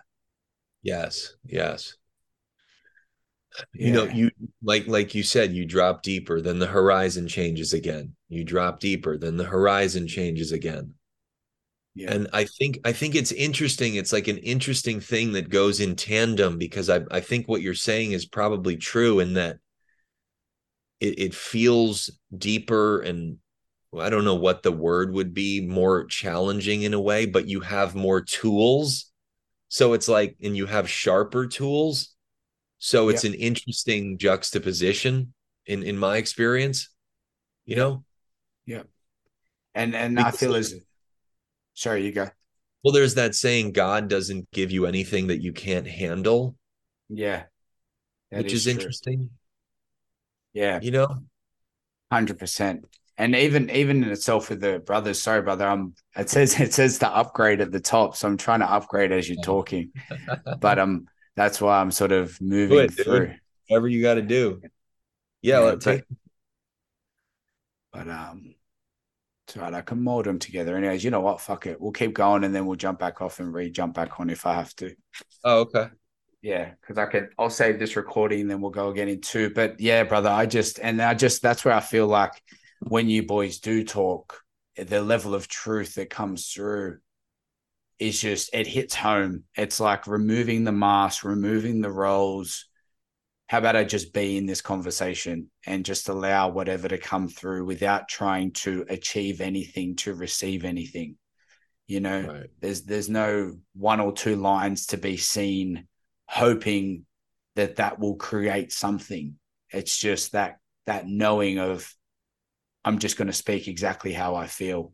[0.81, 1.95] Yes, yes.
[3.73, 3.87] Yeah.
[3.87, 8.15] You know, you like like you said, you drop deeper, then the horizon changes again.
[8.29, 10.93] You drop deeper, then the horizon changes again.
[11.95, 12.13] Yeah.
[12.13, 13.95] And I think I think it's interesting.
[13.95, 17.73] It's like an interesting thing that goes in tandem because I I think what you're
[17.73, 19.57] saying is probably true in that
[20.99, 23.37] it, it feels deeper and
[23.95, 27.61] I don't know what the word would be, more challenging in a way, but you
[27.61, 29.11] have more tools.
[29.69, 32.13] So it's like, and you have sharper tools.
[32.79, 35.33] So it's an interesting juxtaposition
[35.65, 36.89] in in my experience.
[37.65, 38.03] You know?
[38.65, 38.83] Yeah.
[39.73, 40.75] And and because I feel as
[41.73, 42.29] sorry, you go.
[42.83, 46.55] Well, there's that saying God doesn't give you anything that you can't handle.
[47.09, 47.43] Yeah.
[48.29, 49.31] Which is, is interesting.
[50.53, 50.79] Yeah.
[50.81, 51.17] You know?
[52.13, 52.83] 100%
[53.17, 56.99] and even even in itself with the brothers sorry brother i'm it says it says
[56.99, 59.91] to upgrade at the top so i'm trying to upgrade as you're talking.
[60.59, 63.33] But um that's why i'm sort of moving it, through.
[63.67, 64.61] Whatever you got to do.
[65.41, 66.03] Yeah, yeah let's but,
[67.91, 68.55] but um
[69.47, 70.75] it's right i can mold them together.
[70.75, 71.41] Anyways you know what?
[71.41, 71.79] Fuck it.
[71.79, 74.53] We'll keep going and then we'll jump back off and re-jump back on if i
[74.53, 74.95] have to.
[75.43, 75.87] Oh okay.
[76.41, 79.49] Yeah because i could i'll save this recording and then we'll go again in two.
[79.51, 82.31] But yeah brother i just and i just that's where i feel like
[82.81, 84.41] when you boys do talk,
[84.75, 86.99] the level of truth that comes through
[87.99, 89.43] is just it hits home.
[89.55, 92.65] It's like removing the mask, removing the roles.
[93.47, 97.65] How about I just be in this conversation and just allow whatever to come through
[97.65, 101.17] without trying to achieve anything to receive anything?
[101.87, 102.49] You know, right.
[102.59, 105.87] there's there's no one or two lines to be seen
[106.27, 107.05] hoping
[107.55, 109.35] that that will create something.
[109.71, 111.91] It's just that that knowing of
[112.87, 114.93] I'm just going to speak exactly how I feel.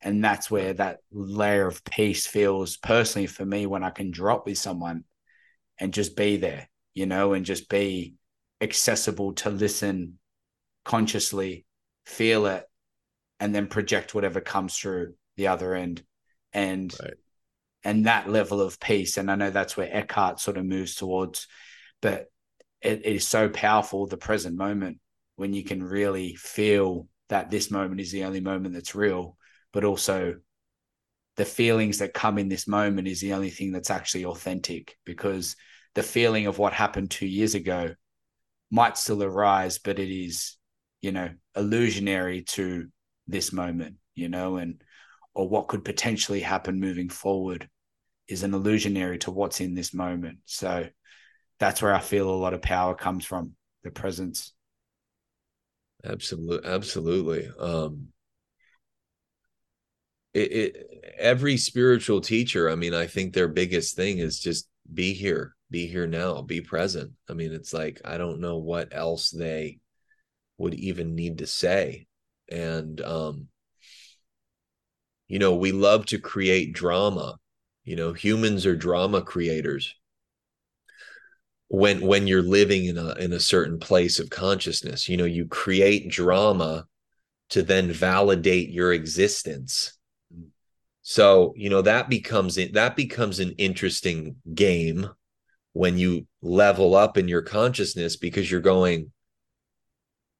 [0.00, 4.46] And that's where that layer of peace feels personally for me when I can drop
[4.46, 5.04] with someone
[5.78, 8.14] and just be there, you know, and just be
[8.62, 10.18] accessible to listen
[10.86, 11.66] consciously,
[12.06, 12.64] feel it,
[13.38, 16.02] and then project whatever comes through the other end.
[16.54, 17.14] And right.
[17.84, 19.18] and that level of peace.
[19.18, 21.48] And I know that's where Eckhart sort of moves towards,
[22.00, 22.30] but
[22.80, 25.00] it, it is so powerful, the present moment,
[25.34, 29.36] when you can really feel that this moment is the only moment that's real,
[29.72, 30.36] but also
[31.36, 35.56] the feelings that come in this moment is the only thing that's actually authentic because
[35.94, 37.94] the feeling of what happened two years ago
[38.70, 40.56] might still arise, but it is,
[41.00, 42.88] you know, illusionary to
[43.26, 44.82] this moment, you know, and
[45.34, 47.68] or what could potentially happen moving forward
[48.28, 50.38] is an illusionary to what's in this moment.
[50.46, 50.86] So
[51.58, 53.52] that's where I feel a lot of power comes from
[53.84, 54.52] the presence.
[56.04, 57.50] Absolutely, absolutely.
[57.58, 58.08] Um,
[60.34, 65.14] it, it, every spiritual teacher, I mean, I think their biggest thing is just be
[65.14, 67.12] here, be here now, be present.
[67.28, 69.78] I mean, it's like, I don't know what else they
[70.58, 72.06] would even need to say.
[72.50, 73.48] And, um,
[75.28, 77.36] you know, we love to create drama.
[77.84, 79.94] You know, humans are drama creators
[81.68, 85.46] when when you're living in a in a certain place of consciousness you know you
[85.46, 86.86] create drama
[87.50, 89.92] to then validate your existence.
[91.02, 95.08] So you know that becomes that becomes an interesting game
[95.72, 99.12] when you level up in your consciousness because you're going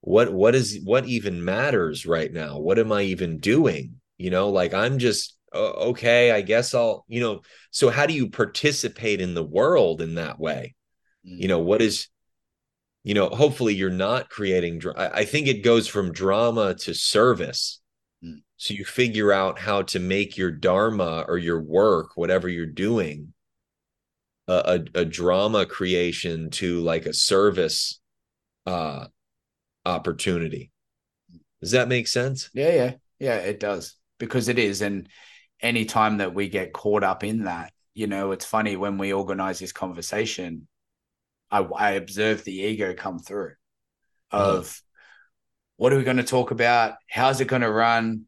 [0.00, 2.58] what what is what even matters right now?
[2.58, 4.00] What am i even doing?
[4.18, 7.42] You know like i'm just okay i guess i'll you know.
[7.70, 10.74] So how do you participate in the world in that way
[11.26, 12.08] you know what is
[13.02, 17.80] you know hopefully you're not creating i think it goes from drama to service.
[18.24, 18.42] Mm.
[18.56, 23.34] so you figure out how to make your dharma or your work whatever you're doing
[24.48, 28.00] a, a, a drama creation to like a service
[28.66, 29.06] uh
[29.84, 30.70] opportunity.
[31.60, 32.50] Does that make sense?
[32.52, 32.92] Yeah yeah.
[33.18, 33.94] Yeah it does.
[34.18, 34.82] Because it is.
[34.82, 35.08] And
[35.60, 39.58] anytime that we get caught up in that you know it's funny when we organize
[39.58, 40.68] this conversation
[41.50, 43.52] I, I observed the ego come through
[44.30, 44.82] of mm.
[45.76, 46.94] what are we going to talk about?
[47.08, 48.24] How's it going to run?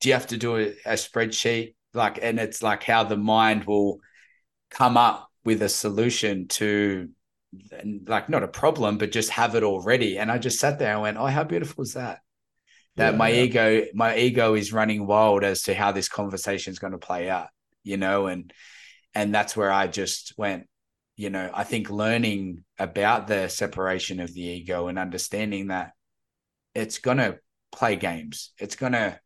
[0.00, 1.74] Do you have to do a, a spreadsheet?
[1.92, 4.00] Like, and it's like how the mind will
[4.70, 7.08] come up with a solution to
[8.06, 10.18] like not a problem, but just have it already.
[10.18, 12.20] And I just sat there and went, Oh, how beautiful is that?
[12.96, 13.42] That yeah, my yeah.
[13.42, 17.28] ego, my ego is running wild as to how this conversation is going to play
[17.28, 17.48] out,
[17.82, 18.52] you know, and
[19.14, 20.68] and that's where I just went,
[21.20, 25.92] you know, I think learning about the separation of the ego and understanding that
[26.74, 27.38] it's going to
[27.70, 29.20] play games, it's going to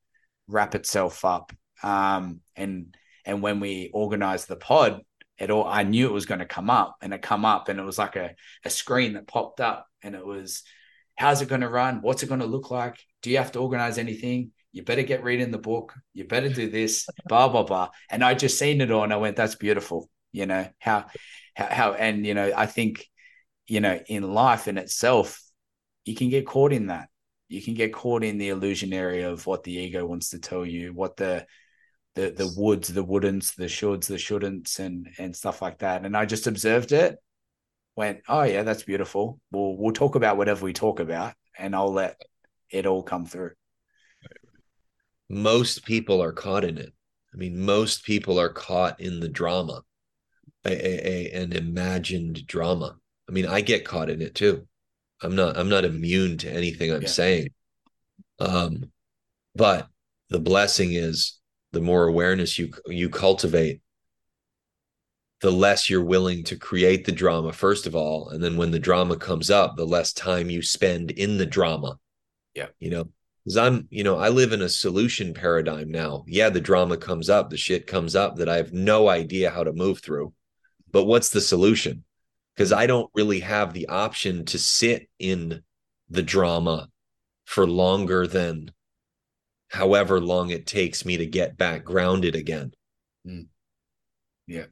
[0.48, 1.52] wrap itself up.
[1.84, 5.02] Um, and and when we organized the pod,
[5.38, 7.78] it all I knew it was going to come up, and it come up, and
[7.78, 10.64] it was like a a screen that popped up, and it was,
[11.14, 12.02] how's it going to run?
[12.02, 12.98] What's it going to look like?
[13.22, 14.50] Do you have to organize anything?
[14.72, 15.94] You better get reading the book.
[16.12, 17.06] You better do this.
[17.28, 17.90] blah blah blah.
[18.10, 21.06] And I just seen it all, and I went, "That's beautiful." You know how
[21.54, 23.06] how, how and you know i think
[23.66, 25.40] you know in life in itself
[26.04, 27.08] you can get caught in that.
[27.48, 30.92] You can get caught in the illusionary of what the ego wants to tell you
[30.92, 31.46] what the
[32.14, 36.04] the the woulds the wouldn'ts the shoulds the shouldn'ts and and stuff like that.
[36.04, 37.16] And i just observed it
[37.96, 39.40] went oh yeah that's beautiful.
[39.50, 42.20] We'll we'll talk about whatever we talk about and i'll let
[42.70, 43.52] it all come through.
[45.28, 46.92] Most people are caught in it.
[47.32, 49.82] I mean most people are caught in the drama
[50.66, 52.96] a, a, an imagined drama.
[53.28, 54.66] I mean, I get caught in it too.
[55.22, 57.08] I'm not I'm not immune to anything I'm yeah.
[57.08, 57.48] saying.
[58.38, 58.90] Um,
[59.54, 59.88] but
[60.28, 61.40] the blessing is
[61.72, 63.80] the more awareness you you cultivate,
[65.40, 68.78] the less you're willing to create the drama first of all, and then when the
[68.78, 71.98] drama comes up, the less time you spend in the drama.
[72.54, 73.08] Yeah, you know,
[73.44, 76.24] because I'm you know I live in a solution paradigm now.
[76.26, 79.64] Yeah, the drama comes up, the shit comes up that I have no idea how
[79.64, 80.32] to move through
[80.94, 82.04] but what's the solution?
[82.56, 85.64] Because I don't really have the option to sit in
[86.10, 86.88] the drama
[87.46, 88.72] for longer than
[89.68, 92.72] however long it takes me to get back grounded again.
[93.26, 93.48] Mm.
[94.46, 94.66] Yeah.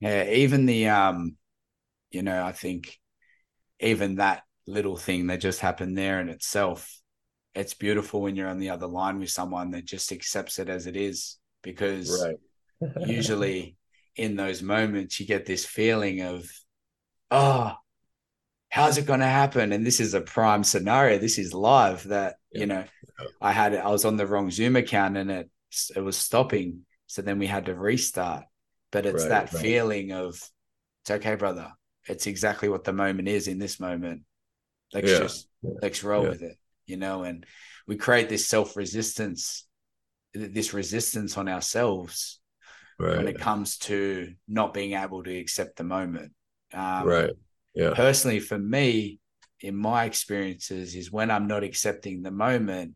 [0.00, 1.36] Yeah, even the um,
[2.10, 3.00] you know, I think
[3.84, 6.98] even that little thing that just happened there in itself,
[7.54, 10.86] it's beautiful when you're on the other line with someone that just accepts it as
[10.86, 11.38] it is.
[11.62, 12.26] Because
[12.80, 12.96] right.
[13.06, 13.76] usually
[14.16, 16.50] in those moments, you get this feeling of,
[17.30, 17.72] oh,
[18.70, 19.72] how's it going to happen?
[19.72, 21.18] And this is a prime scenario.
[21.18, 22.60] This is live that, yeah.
[22.60, 22.84] you know,
[23.40, 25.50] I had, I was on the wrong Zoom account and it,
[25.94, 26.80] it was stopping.
[27.06, 28.44] So then we had to restart.
[28.90, 29.62] But it's right, that right.
[29.62, 30.34] feeling of,
[31.02, 31.72] it's okay, brother
[32.06, 34.22] it's exactly what the moment is in this moment.
[34.92, 35.18] Let's yeah.
[35.18, 36.28] just let's roll yeah.
[36.30, 37.24] with it, you know.
[37.24, 37.44] And
[37.86, 39.66] we create this self resistance,
[40.32, 42.40] this resistance on ourselves
[42.98, 43.16] right.
[43.16, 46.32] when it comes to not being able to accept the moment.
[46.72, 47.30] Um, right.
[47.74, 47.92] Yeah.
[47.94, 49.18] Personally, for me,
[49.60, 52.94] in my experiences, is when I'm not accepting the moment,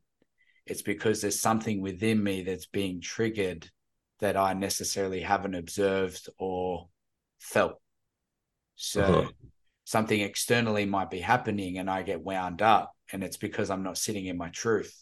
[0.67, 3.69] it's because there's something within me that's being triggered
[4.21, 6.89] that I necessarily haven't observed or
[7.39, 7.81] felt.
[8.81, 9.31] So uh-huh.
[9.85, 13.99] something externally might be happening and I get wound up and it's because I'm not
[13.99, 14.95] sitting in my truth.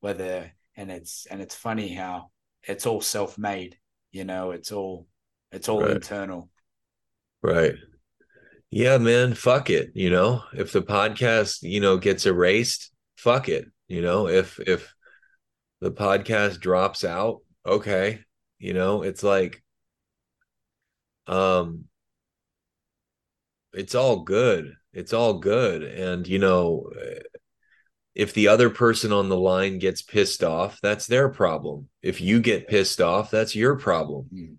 [0.00, 2.30] Whether and it's and it's funny how
[2.64, 3.78] it's all self-made,
[4.12, 5.06] you know, it's all
[5.52, 5.92] It's all Right.
[5.92, 6.50] internal.
[7.42, 7.74] Right.
[8.70, 9.90] Yeah, man, fuck it.
[9.94, 13.66] You know, if the podcast, you know, gets erased, fuck it.
[13.88, 14.94] You know, if if
[15.80, 18.20] the podcast drops out, okay.
[18.58, 19.62] You know, it's like
[21.26, 21.89] um
[23.72, 24.74] it's all good.
[24.92, 25.82] It's all good.
[25.82, 26.90] And you know,
[28.14, 31.88] if the other person on the line gets pissed off, that's their problem.
[32.02, 34.28] If you get pissed off, that's your problem.
[34.32, 34.56] Mm.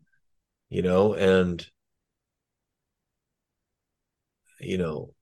[0.70, 1.66] You know, and
[4.62, 5.14] you know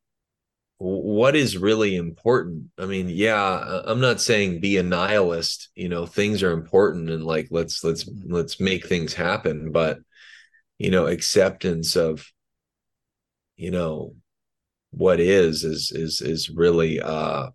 [0.78, 6.06] what is really important i mean yeah i'm not saying be a nihilist you know
[6.06, 10.00] things are important and like let's let's let's make things happen but
[10.78, 12.26] you know acceptance of
[13.60, 14.16] you know
[14.91, 17.49] what is is is is really uh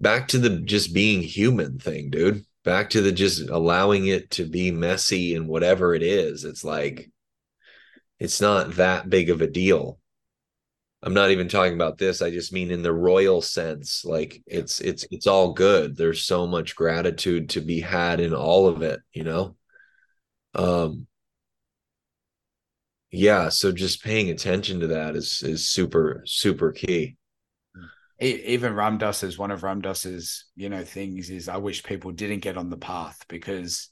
[0.00, 2.44] back to the just being human thing dude.
[2.64, 6.44] Back to the just allowing it to be messy and whatever it is.
[6.44, 7.10] It's like
[8.18, 9.98] it's not that big of a deal.
[11.02, 12.20] I'm not even talking about this.
[12.20, 15.96] I just mean in the royal sense like it's it's it's all good.
[15.96, 19.56] There's so much gratitude to be had in all of it you know?
[20.54, 21.06] Um
[23.10, 27.16] yeah so just paying attention to that is is super super key
[28.20, 32.12] Even Ram Dass is one of Ram Dass's, you know, things is I wish people
[32.12, 33.88] didn't get on the path because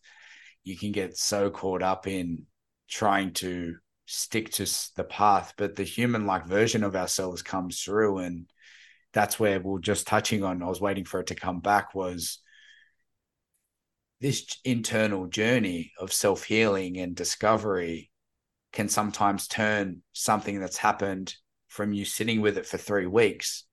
[0.65, 2.45] you can get so caught up in
[2.89, 4.67] trying to stick to
[4.97, 8.19] the path, but the human like version of ourselves comes through.
[8.19, 8.51] And
[9.15, 10.63] that's where we're just touching on.
[10.63, 12.41] I was waiting for it to come back was
[14.21, 18.11] this internal journey of self healing and discovery
[18.79, 21.35] can sometimes turn something that's happened
[21.67, 23.65] from you sitting with it for three weeks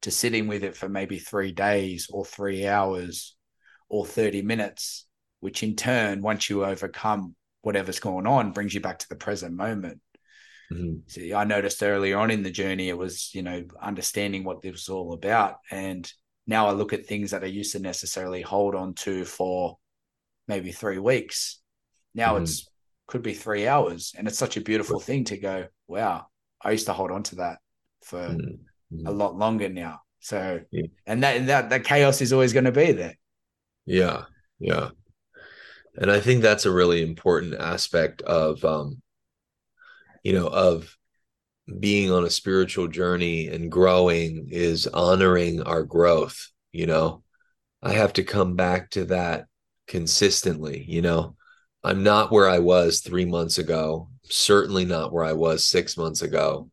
[0.00, 3.36] to sitting with it for maybe three days or three hours
[3.90, 5.04] or 30 minutes,
[5.40, 9.54] which in turn, once you overcome whatever's going on, brings you back to the present
[9.54, 10.00] moment.
[10.70, 11.02] Mhm.
[11.06, 14.72] See, I noticed earlier on in the journey, it was, you know, understanding what this
[14.72, 15.56] was all about.
[15.70, 16.10] And
[16.46, 19.76] now I look at things that I used to necessarily hold on to for
[20.48, 21.60] maybe three weeks.
[22.14, 22.42] Now Mhm.
[22.42, 22.70] it's
[23.06, 24.14] could be three hours.
[24.16, 26.26] And it's such a beautiful thing to go, wow,
[26.62, 27.58] I used to hold on to that
[28.02, 28.58] for Mhm.
[29.06, 30.00] a lot longer now.
[30.20, 30.86] So, Yeah.
[31.06, 33.14] and that, that, that chaos is always going to be there.
[33.84, 34.24] Yeah,
[34.58, 34.90] yeah.
[35.98, 39.02] And I think that's a really important aspect of um
[40.22, 40.96] you know of
[41.80, 47.22] being on a spiritual journey and growing is honoring our growth, you know.
[47.82, 49.46] I have to come back to that
[49.86, 51.35] consistently, you know.
[51.86, 56.20] I'm not where I was 3 months ago, certainly not where I was 6 months
[56.20, 56.68] ago.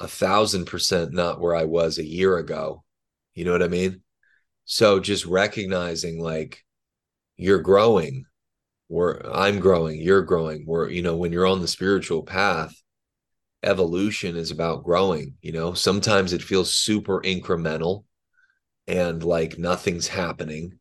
[0.00, 2.84] A thousand percent not where I was a year ago.
[3.34, 4.00] You know what I mean?
[4.64, 6.64] So just recognizing like
[7.36, 8.24] you're growing,
[8.88, 10.64] we're I'm growing, you're growing.
[10.66, 12.74] We're, you know, when you're on the spiritual path,
[13.62, 15.74] evolution is about growing, you know.
[15.74, 18.04] Sometimes it feels super incremental
[18.86, 20.78] and like nothing's happening.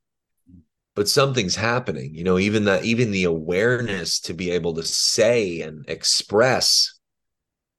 [0.94, 5.62] But something's happening, you know, even that even the awareness to be able to say
[5.62, 7.00] and express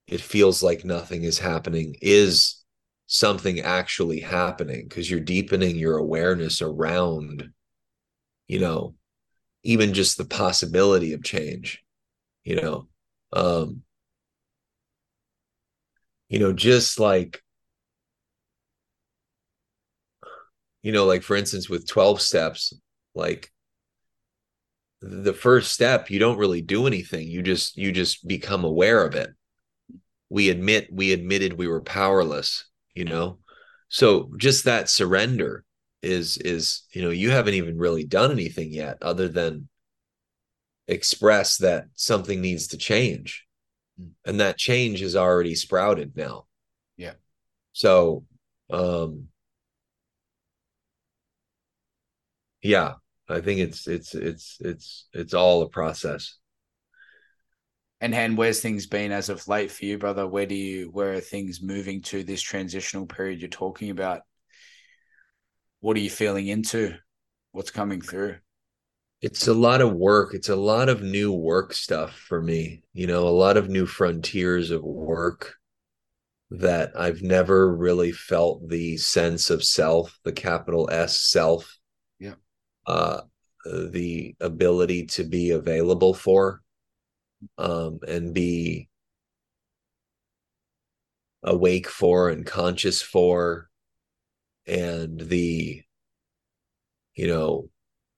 [0.06, 2.62] it feels like nothing is happening is
[3.06, 7.50] something actually happening because you're deepening your awareness around
[8.46, 8.94] you know
[9.62, 11.82] even just the possibility of change
[12.44, 12.88] you know
[13.32, 13.82] um
[16.28, 17.42] you know just like
[20.82, 22.72] you know like for instance with 12 steps
[23.14, 23.50] like
[25.00, 27.28] the first step you don't really do anything.
[27.28, 29.30] You just you just become aware of it.
[30.28, 33.38] We admit we admitted we were powerless you know?
[33.88, 35.64] So just that surrender
[36.02, 39.68] is is you know you haven't even really done anything yet other than
[40.88, 43.46] express that something needs to change.
[44.26, 46.46] And that change has already sprouted now.
[46.96, 47.14] Yeah.
[47.72, 48.24] so
[48.70, 49.28] um
[52.62, 52.94] yeah
[53.32, 56.38] i think it's it's it's it's it's all a process
[58.02, 60.26] And and where's things been as of late for you, brother?
[60.26, 64.22] Where do you where are things moving to this transitional period you're talking about?
[65.80, 66.96] What are you feeling into?
[67.50, 68.38] What's coming through?
[69.20, 73.06] it's a lot of work it's a lot of new work stuff for me you
[73.06, 75.54] know a lot of new frontiers of work
[76.50, 81.78] that i've never really felt the sense of self the capital s self.
[82.86, 83.20] Uh
[83.64, 86.60] the ability to be available for
[87.58, 88.88] um and be
[91.42, 93.68] awake for and conscious for
[94.66, 95.82] and the
[97.14, 97.68] you know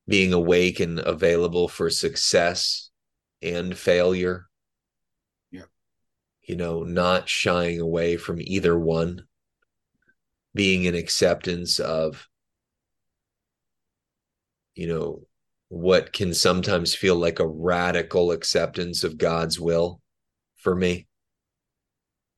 [0.07, 2.91] being awake and available for success
[3.43, 4.47] and failure.
[5.51, 5.65] Yeah.
[6.43, 9.25] You know, not shying away from either one,
[10.55, 12.29] being in acceptance of,
[14.75, 15.27] you know,
[15.69, 20.01] what can sometimes feel like a radical acceptance of God's will
[20.57, 21.07] for me.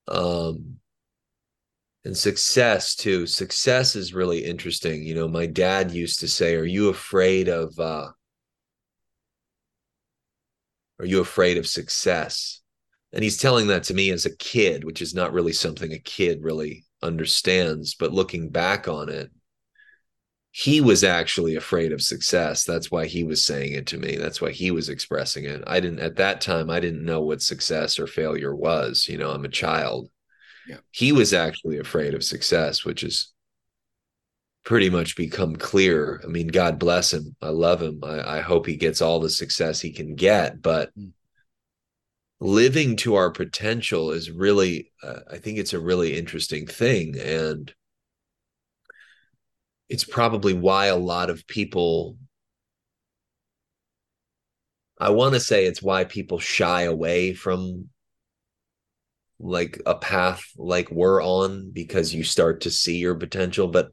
[0.08, 0.78] Um,
[2.04, 3.26] and success too.
[3.26, 5.02] Success is really interesting.
[5.02, 8.08] You know, my dad used to say, "Are you afraid of uh
[11.00, 12.62] are you afraid of success?"
[13.12, 15.98] And he's telling that to me as a kid, which is not really something a
[15.98, 19.30] kid really understands, but looking back on it,
[20.58, 22.64] he was actually afraid of success.
[22.64, 24.16] That's why he was saying it to me.
[24.16, 25.62] That's why he was expressing it.
[25.66, 29.32] I didn't at that time I didn't know what success or failure was, you know,
[29.32, 30.08] I'm a child.
[30.66, 30.78] Yeah.
[30.92, 33.34] He was actually afraid of success, which is
[34.64, 36.22] pretty much become clear.
[36.24, 37.36] I mean, God bless him.
[37.42, 38.00] I love him.
[38.02, 40.62] I, I hope he gets all the success he can get.
[40.62, 41.12] But Mm.
[42.40, 47.18] living to our potential is really, uh, I think it's a really interesting thing.
[47.18, 47.74] And
[49.88, 52.16] it's probably why a lot of people,
[54.98, 57.88] I want to say it's why people shy away from
[59.38, 63.90] like a path like we're on because you start to see your potential but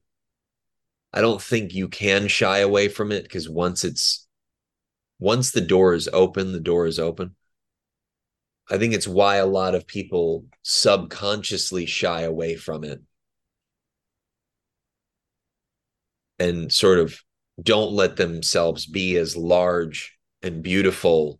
[1.11, 4.23] i don't think you can shy away from it because once it's
[5.19, 7.33] once the door is open the door is open.
[8.69, 13.01] I think it's why a lot of people subconsciously shy away from it
[16.43, 17.17] and sort of
[17.61, 21.39] don't let themselves be as large and beautiful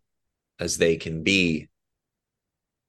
[0.60, 1.70] as they can be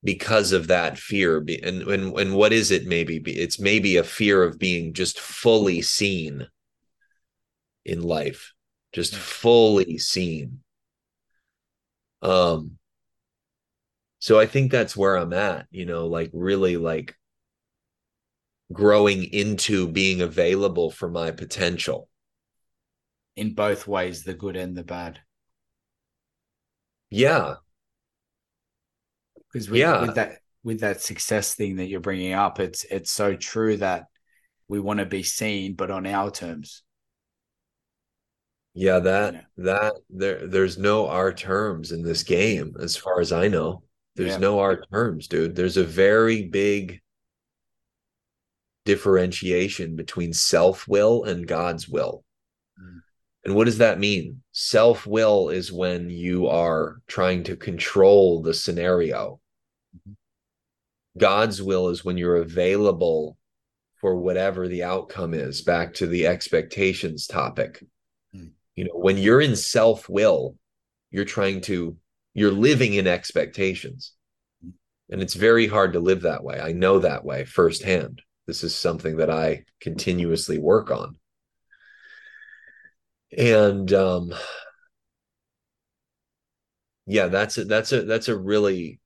[0.03, 1.39] because of that fear.
[1.39, 3.17] And and, and what is it maybe?
[3.27, 6.47] It's maybe a fear of being just fully seen
[7.85, 8.53] in life
[8.93, 10.61] just fully seen.
[12.23, 12.79] Um
[14.25, 17.15] so i think that's where i'm at you know like really like
[18.73, 22.09] growing into being available for my potential
[23.37, 25.21] in both ways, the good and the bad.
[27.11, 27.57] yeah
[29.53, 30.01] Because with, Yeah.
[30.03, 34.07] with that with that success thing that you're bringing up, it's it's so true that
[34.67, 36.83] we want to be seen, but on our terms.
[38.77, 39.41] yeah that Yeah.
[39.59, 43.85] that there there's no our terms in this game as far as i know
[44.17, 44.39] there's Yeah.
[44.39, 47.01] no our terms dude there's a very big
[48.85, 52.25] differentiation between self-will and god's will
[52.81, 53.01] Mm.
[53.45, 59.41] and what does that mean self-will is when you are trying to control the scenario
[59.97, 60.17] Mhm.
[61.17, 63.39] god's will is when you're available
[64.01, 67.83] for whatever the outcome is back to the expectations topic
[68.35, 68.53] Mm.
[68.75, 70.57] you know when you're in self-will
[71.11, 71.97] you're trying to
[72.35, 74.13] you're living in expectations
[74.65, 74.73] Mm.
[75.11, 78.75] and it's very hard to live that way i know that way firsthand this is
[78.75, 81.17] something that i continuously work on.
[83.37, 84.33] And um
[87.07, 89.01] yeah that's a that's a that's a really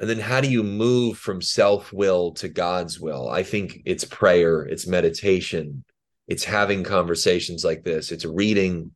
[0.00, 3.28] and then how do you move from self-will to god's will?
[3.28, 5.84] I think it's prayer it's meditation
[6.28, 8.92] it's having conversations like this it's reading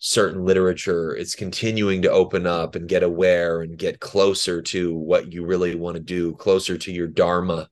[0.00, 5.32] certain literature it's continuing to open up and get aware and get closer to what
[5.32, 7.68] you really want to do closer to your dharma.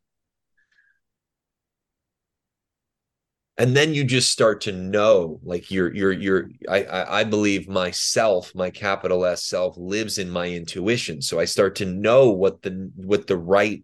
[3.58, 8.54] And then you just start to know like you're you're you're I, I believe myself
[8.54, 11.22] my capital s self lives in my intuition.
[11.22, 13.82] So i start to know what the what the right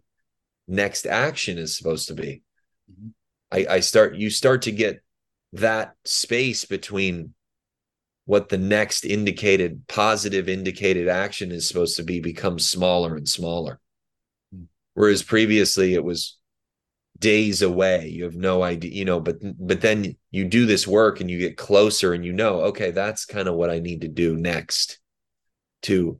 [0.67, 2.43] next action is supposed to be.
[2.91, 3.13] Mhm.
[3.51, 5.01] i i start you start to get
[5.53, 7.33] that space between
[8.25, 13.79] what the next indicated positive indicated action is supposed to be becomes smaller and smaller.
[14.53, 14.67] Mm.
[14.93, 16.37] whereas previously it was
[17.19, 21.21] days away you have no idea you know but but then you do this work
[21.21, 24.07] and you get closer and you know okay that's kind of what i need to
[24.09, 24.99] do next
[25.83, 26.19] to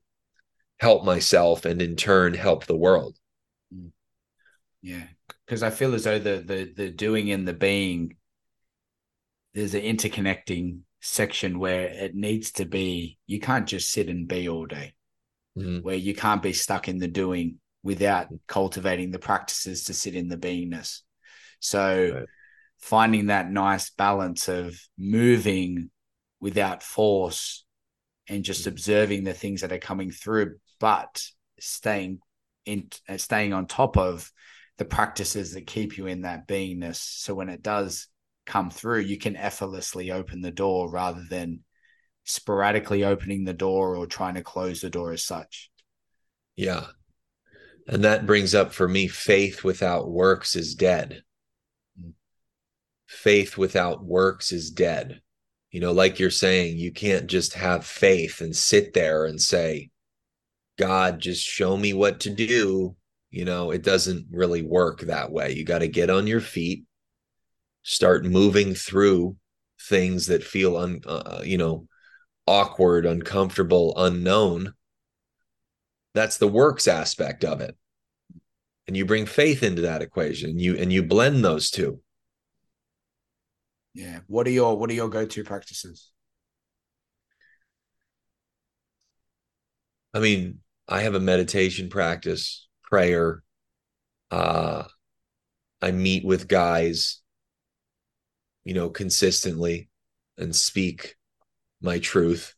[0.84, 3.18] help myself and in turn help the world.
[4.82, 5.04] Yeah,
[5.46, 8.18] because I feel as though the the the doing and the being,
[9.54, 13.18] there's an interconnecting section where it needs to be.
[13.28, 14.94] You can't just sit and be all day.
[15.58, 15.84] Mhm.
[15.84, 20.30] Where you can't be stuck in the doing without cultivating the practices to sit in
[20.30, 21.02] the beingness.
[21.60, 22.30] So, Right.
[22.78, 25.92] finding that nice balance of moving
[26.40, 27.66] without force
[28.28, 31.22] and just observing the things that are coming through, but
[31.60, 32.20] staying
[32.66, 34.32] in, uh, staying on top of
[34.78, 36.96] the practices that keep you in that beingness.
[36.96, 38.08] So when it does
[38.46, 41.62] come through, you can effortlessly open the door rather than
[42.24, 45.70] sporadically opening the door or trying to close the door as such.
[46.56, 46.88] Yeah.
[47.88, 51.24] And that brings up for me faith without works is dead.
[52.00, 52.14] Mm.
[53.08, 55.22] Faith without works is dead.
[55.72, 59.90] You know, like you're saying, you can't just have faith and sit there and say,
[60.78, 62.96] God, just show me what to do.
[63.32, 65.54] You know, it doesn't really work that way.
[65.54, 66.86] You got to get on your feet,
[67.84, 69.36] start moving through
[69.80, 71.88] things that feel un, uh, you know,
[72.48, 74.74] awkward, uncomfortable, unknown.
[76.14, 77.76] That's the works aspect of it.
[78.88, 80.60] And you bring faith into that equation.
[80.60, 82.02] You and you blend those two.
[83.94, 84.20] Yeah.
[84.28, 86.10] What are your what are your go-to practices?
[90.14, 93.42] I mean, I have a meditation practice, prayer.
[94.30, 94.84] Uh
[95.82, 97.23] I meet with guys,
[98.66, 99.90] you know, consistently
[100.38, 101.16] and speak
[101.82, 102.56] my truth.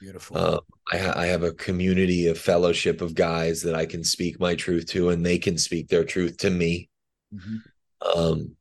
[0.00, 0.38] Beautiful.
[0.38, 4.40] Uh, I, ha- I have a community of fellowship of guys that I can speak
[4.40, 6.88] my truth to, and they can speak their truth to me.
[7.34, 8.18] Mm-hmm.
[8.18, 8.56] Um,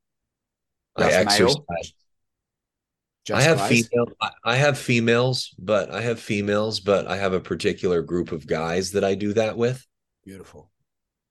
[0.97, 1.93] I exercise.
[3.31, 4.07] I have female.
[4.43, 8.91] I have females, but I have females, but I have a particular group of guys
[8.91, 9.85] that I do that with.
[10.25, 10.71] Beautiful.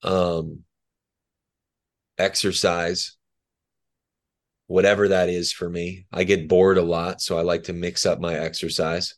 [0.02, 0.60] Um,
[2.16, 3.17] exercise
[4.68, 6.06] whatever that is for me.
[6.12, 9.14] I get bored a lot, so I like to mix up my exercise.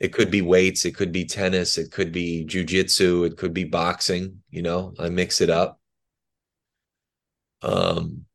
[0.00, 3.64] It could be weights, it could be tennis, it could be jujitsu, it could be
[3.64, 5.78] boxing, you know, I mix it up.
[7.62, 8.26] Um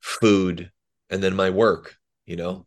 [0.00, 0.70] food
[1.10, 2.66] and then my work, you know,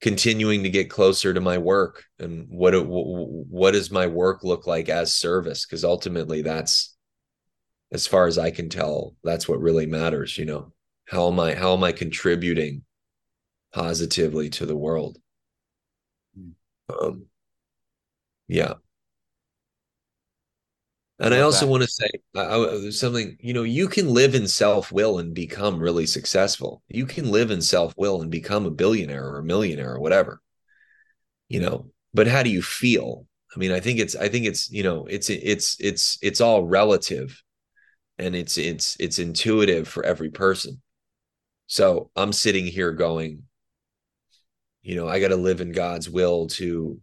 [0.00, 4.66] continuing to get closer to my work and what it, what does my work look
[4.66, 6.95] like as service because ultimately that's
[7.92, 10.72] as far as I can tell, that's what really matters, you know.
[11.06, 12.82] How am I how am I contributing
[13.72, 15.18] positively to the world?
[16.36, 16.50] Hmm.
[16.88, 17.26] Um
[18.48, 18.74] yeah.
[21.18, 21.70] And I also that.
[21.70, 25.80] want to say uh, something, you know, you can live in self will and become
[25.80, 26.82] really successful.
[26.88, 30.42] You can live in self will and become a billionaire or a millionaire or whatever,
[31.48, 33.26] you know, but how do you feel?
[33.54, 36.64] I mean, I think it's, I think it's, you know, it's, it's, it's, it's all
[36.66, 37.42] relative
[38.18, 40.80] and it's it's it's intuitive for every person.
[41.66, 43.42] So i'm sitting here going
[44.82, 47.00] you know i got to live in god's will to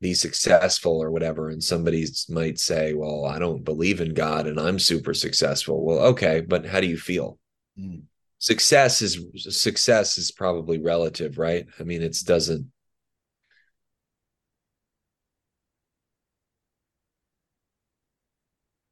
[0.00, 1.48] be successful or whatever.
[1.48, 5.84] And somebody might say well i don't believe in god and i'm super successful.
[5.84, 7.38] Well okay but how do you feel?
[7.78, 8.04] Mm.
[8.38, 11.66] success is success is probably relative right?
[11.78, 12.66] I mean it doesn't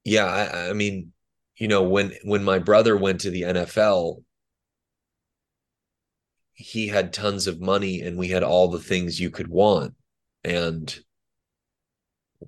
[0.04, 1.12] yeah, I, I mean,
[1.56, 4.22] you know, when when my brother went to the NFL,
[6.52, 9.94] he had tons of money and we had all the things you could want.
[10.44, 10.96] And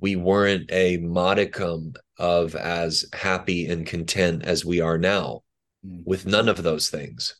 [0.00, 5.42] we weren't a modicum of as happy and content as we are now
[5.84, 6.02] mm-hmm.
[6.04, 7.36] with none of those things.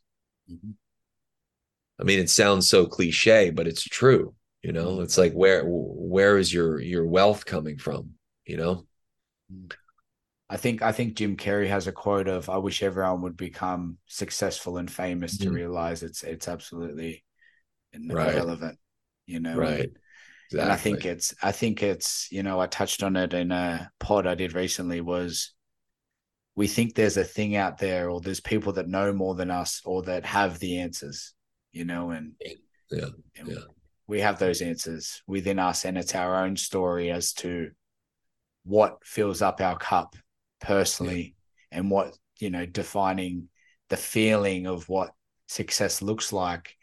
[0.50, 0.70] Mm-hmm.
[2.00, 4.34] I mean, it sounds so cliche, but it's true.
[4.62, 5.02] You know, mm-hmm.
[5.02, 8.14] it's like where where is your your wealth coming from?
[8.44, 8.86] You know.
[9.52, 9.72] Mm.
[10.48, 13.98] I think I think Jim Carrey has a quote of "I wish everyone would become
[14.06, 15.48] successful and famous mm-hmm.
[15.48, 17.24] to realize it's it's absolutely
[18.08, 18.34] right.
[18.34, 18.78] irrelevant."
[19.26, 19.90] You know, right?
[20.50, 20.60] Exactly.
[20.60, 23.90] And I think it's I think it's you know I touched on it in a
[23.98, 25.52] pod I did recently was
[26.54, 29.82] we think there's a thing out there or there's people that know more than us
[29.84, 31.34] or that have the answers,
[31.72, 32.32] you know, and
[32.90, 33.58] yeah, and yeah.
[34.06, 37.72] we have those answers within us and it's our own story as to
[38.64, 40.16] what fills up our cup
[40.60, 41.34] personally
[41.70, 41.78] yeah.
[41.78, 43.48] and what you know defining
[43.88, 45.12] the feeling of what
[45.48, 46.74] success looks like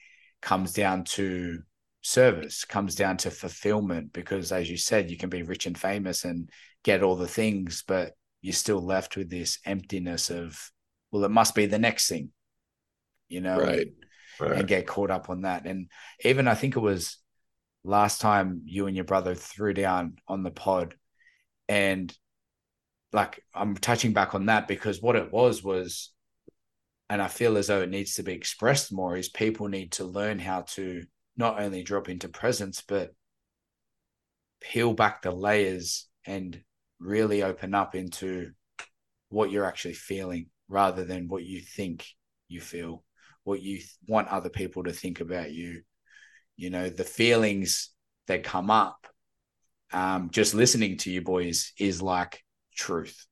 [0.42, 1.60] comes down to
[2.02, 6.26] service comes down to fulfillment because as you said you can be rich and famous
[6.26, 6.50] and
[6.84, 8.12] get all the things but
[8.42, 10.70] you're still left with this emptiness of
[11.12, 12.30] well it must be the next thing
[13.30, 13.88] you know right,
[14.40, 14.52] right.
[14.52, 15.88] and get caught up on that and
[16.26, 17.18] even i think it was
[17.86, 20.96] last time you and your brother threw down on the pod
[21.70, 22.14] and
[23.14, 26.11] like I'm touching back on that because what it was was,
[27.09, 30.03] and I feel as though it needs to be expressed more, is people need to
[30.03, 31.03] learn how to
[31.38, 33.14] not only drop into presence, but
[34.61, 36.61] peel back the layers and
[36.99, 38.51] really open up into
[39.30, 42.07] what you're actually feeling rather than what you think
[42.47, 43.03] you feel,
[43.43, 45.82] what you want other people to think about you.
[46.55, 47.89] You know, the feelings
[48.28, 49.07] that come up
[49.91, 52.43] um, just listening to you boys is like
[52.74, 53.26] truth.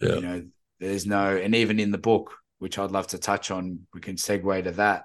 [0.00, 0.14] Yeah.
[0.14, 0.44] You know,
[0.80, 4.16] there's no, and even in the book, which I'd love to touch on, we can
[4.16, 5.04] segue to that,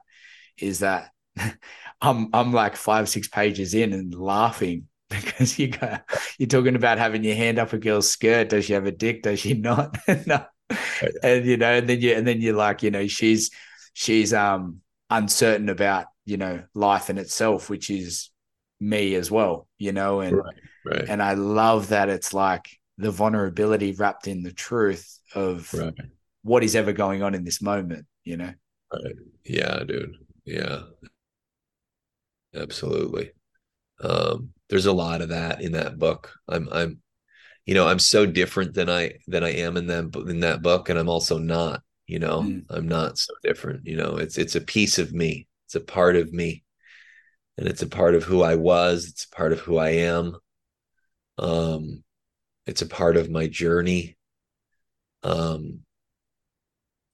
[0.57, 1.11] is that
[2.01, 5.97] I'm I'm like five, six pages in and laughing because you go,
[6.37, 8.49] you're talking about having your hand up a girl's skirt.
[8.49, 9.23] Does she have a dick?
[9.23, 9.97] Does she not?
[10.25, 10.45] no.
[11.23, 13.51] And you know, and then you and then you're like, you know, she's
[13.93, 18.29] she's um uncertain about, you know, life in itself, which is
[18.79, 20.55] me as well, you know, and right,
[20.85, 21.05] right.
[21.09, 25.93] and I love that it's like the vulnerability wrapped in the truth of right.
[26.43, 28.53] what is ever going on in this moment, you know.
[28.93, 29.15] Right.
[29.45, 30.17] Yeah, dude.
[30.45, 30.81] Yeah.
[32.53, 33.31] Absolutely.
[34.01, 36.33] Um, there's a lot of that in that book.
[36.47, 37.01] I'm I'm
[37.65, 40.89] you know, I'm so different than I than I am in that in that book,
[40.89, 42.65] and I'm also not, you know, Mm.
[42.69, 43.85] I'm not so different.
[43.85, 45.47] You know, it's it's a piece of me.
[45.67, 46.63] It's a part of me.
[47.57, 49.07] And it's a part of who I was.
[49.07, 50.35] It's a part of who I am.
[51.37, 52.03] Um,
[52.69, 54.15] it's a part of my journey.
[55.23, 55.79] Um,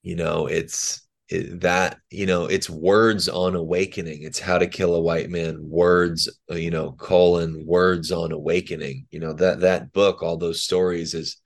[0.03, 4.23] you know, it's it, that you know it's words on awakening.
[4.23, 9.07] It's how to kill a white man words uh, you know colon words on awakening.
[9.11, 11.37] You know that that book all those stories is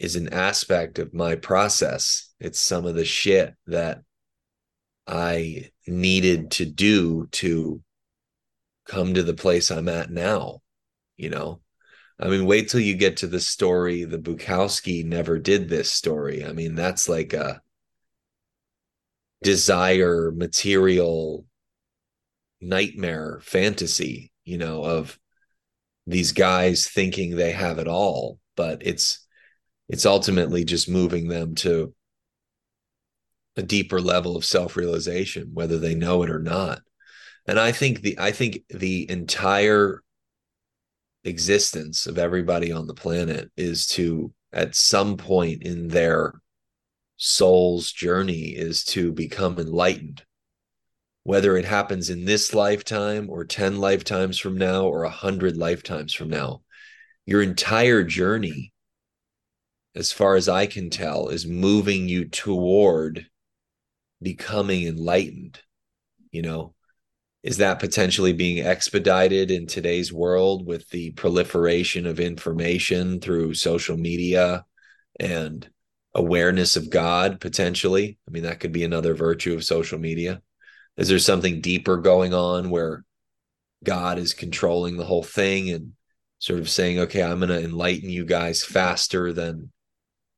[0.00, 2.32] is an aspect of my process.
[2.40, 4.02] It's some of the shit that
[5.08, 7.80] i needed to do to
[8.84, 10.60] come to the place i'm at now
[11.16, 11.60] you know
[12.20, 16.44] i mean wait till you get to the story the bukowski never did this story.
[16.44, 17.60] I mean that's like a
[19.42, 21.44] desire material
[22.60, 25.18] nightmare fantasy you know of
[26.06, 29.24] these guys thinking they have it all but it's
[29.88, 31.94] it's ultimately just moving them to
[33.56, 36.80] a deeper level of self-realization whether they know it or not.
[37.46, 40.02] And i think the i think the entire
[41.24, 46.34] existence of everybody on the planet is to at some point in their
[47.16, 50.22] soul's journey is to become enlightened.
[51.24, 56.30] Whether it happens in this lifetime or 10 lifetimes from now or 100 lifetimes from
[56.30, 56.62] now
[57.28, 58.72] your entire journey
[59.94, 63.26] as far as i can tell is moving you toward
[64.22, 65.60] becoming enlightened
[66.32, 66.74] you know
[67.42, 73.96] is that potentially being expedited in today's world with the proliferation of information through social
[73.96, 74.64] media
[75.20, 75.68] and
[76.14, 78.18] awareness of God potentially.
[78.26, 80.42] I mean, that could be another virtue of social media.
[80.96, 83.04] Is there something deeper going on where
[83.84, 85.92] God is controlling the whole thing and
[86.40, 89.70] sort of saying, okay, I'm going to enlighten you guys faster than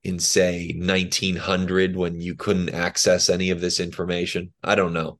[0.02, 4.52] in, say, 1900 when you couldn't access any of this information?
[4.62, 5.18] I don't know.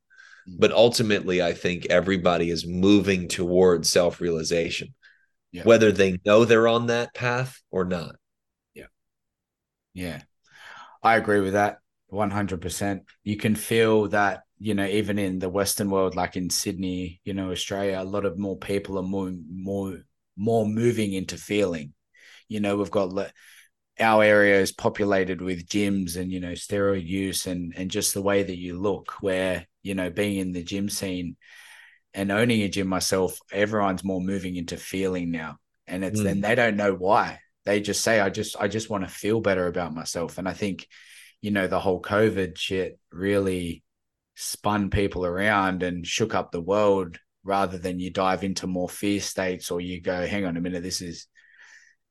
[0.59, 4.95] But ultimately, I think everybody is moving towards self realization,
[5.53, 5.63] Yeah.
[5.65, 8.17] whether they know they're on that path or not.
[8.75, 8.87] Yeah.
[9.95, 10.23] Yeah.
[11.03, 11.79] I agree with that
[12.09, 13.03] 100%.
[13.25, 17.33] You can feel that, you know, even in the Western world, like in Sydney, you
[17.35, 19.99] know, Australia, a lot of more people are more, more,
[20.37, 21.95] more moving into feeling.
[22.49, 23.33] You know, we've got le-
[23.99, 28.23] our area is populated with gyms and, you know, steroid use and, and just the
[28.23, 31.37] way that you look, where, you know, being in the gym scene
[32.15, 35.59] and owning a gym myself, everyone's more moving into feeling now.
[35.87, 36.31] And it's, Mm.
[36.31, 37.41] and they don't know why.
[37.65, 40.39] They just say i just i just want to feel better about myself.
[40.39, 40.87] And i think
[41.43, 43.83] you know the whole covid shit really
[44.35, 49.21] spun people around and shook up the world rather than you dive into more fear
[49.21, 51.27] states or you go hang on a minute this is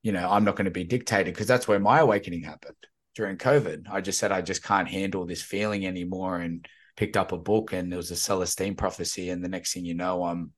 [0.04, 1.34] you know i'm not going to be dictated.
[1.34, 2.76] Because that's where my awakening happened
[3.16, 3.90] during covid.
[3.90, 6.38] I just said i just can't handle this feeling anymore.
[6.38, 6.68] And
[7.00, 9.96] picked up a book and there was a celestine prophecy and the next thing you
[9.96, 10.52] know i'm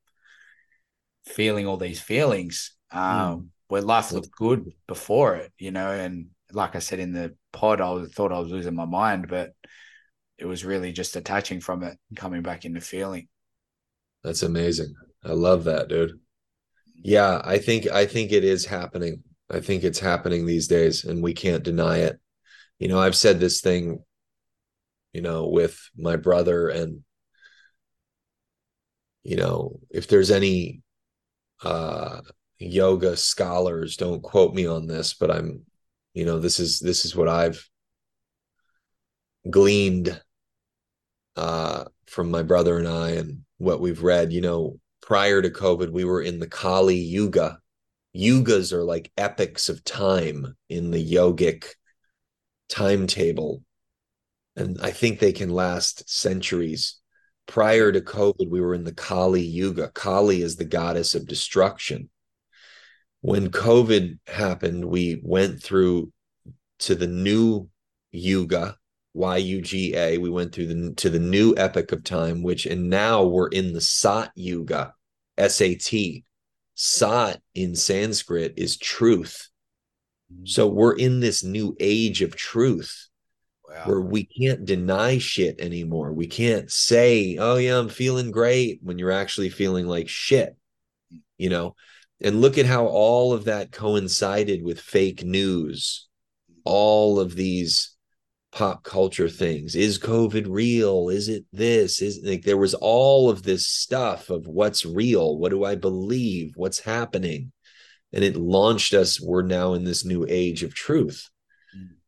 [1.25, 5.91] feeling all these feelings um where life looked good before it, you know.
[5.91, 9.29] And like I said in the pod, I was, thought I was losing my mind,
[9.29, 9.53] but
[10.37, 13.29] it was really just detaching from it and coming back into feeling.
[14.25, 14.93] That's amazing.
[15.23, 16.19] I love that, dude.
[17.01, 19.23] Yeah, I think I think it is happening.
[19.49, 22.19] I think it's happening these days and we can't deny it.
[22.77, 24.03] You know, I've said this thing
[25.13, 27.03] you know with my brother and
[29.23, 30.81] you know, if there's any
[31.63, 32.21] uh
[32.57, 35.65] yoga scholars, don't quote me on this, but I'm
[36.13, 37.67] you know, this is this is what I've
[39.49, 40.21] gleaned
[41.35, 45.91] uh from my brother and I and what we've read, you know, prior to COVID,
[45.91, 47.59] we were in the Kali Yuga.
[48.15, 51.65] Yugas are like epics of time in the yogic
[52.67, 53.63] timetable.
[54.61, 56.99] And I think they can last centuries.
[57.47, 59.89] Prior to COVID, we were in the Kali Yuga.
[59.89, 62.09] Kali is the goddess of destruction.
[63.21, 66.13] When COVID happened, we went through
[66.79, 67.69] to the new
[68.11, 68.77] Yuga,
[69.13, 70.17] Y-U-G-A.
[70.17, 73.73] We went through the to the new epoch of time, which and now we're in
[73.73, 74.93] the Sat Yuga,
[75.37, 76.23] S-A-T.
[76.75, 79.49] Sat in Sanskrit is truth.
[80.33, 80.47] Mm.
[80.47, 83.09] So we're in this new age of truth
[83.71, 83.83] wow.
[83.85, 86.13] where we can't deny shit anymore.
[86.13, 90.55] We can't say, "Oh yeah, I'm feeling great" when you're actually feeling like shit.
[91.37, 91.75] You know,
[92.21, 96.07] and look at how all of that coincided with fake news.
[96.63, 97.95] All of these
[98.51, 99.75] pop culture things.
[99.75, 101.09] Is COVID real?
[101.09, 102.01] Is it this?
[102.01, 105.37] Is like there was all of this stuff of what's real?
[105.37, 106.51] What do I believe?
[106.55, 107.51] What's happening?
[108.13, 109.21] And it launched us.
[109.21, 111.29] We're now in this new age of truth.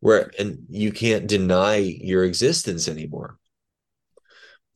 [0.04, 3.38] Where, and you can't deny your existence anymore.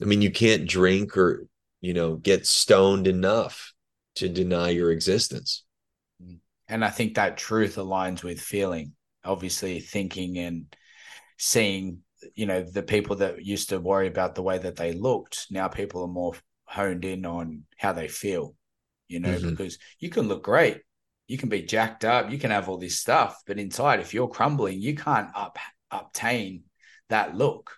[0.01, 1.45] I mean, you can't drink or,
[1.81, 3.73] you know, get stoned enough
[4.15, 5.65] to deny your existence.
[6.69, 8.93] And I think that truth aligns with feeling,
[9.25, 10.73] obviously, thinking and
[11.37, 11.99] seeing
[12.33, 15.67] you know the people that used to worry about the way that they looked now
[15.67, 16.33] people are more
[16.65, 18.55] honed in on how they feel
[19.07, 19.51] you know mm-hmm.
[19.51, 20.81] because you can look great
[21.27, 24.27] you can be jacked up you can have all this stuff but inside if you're
[24.27, 25.57] crumbling you can't up
[25.91, 26.63] obtain
[27.09, 27.71] that look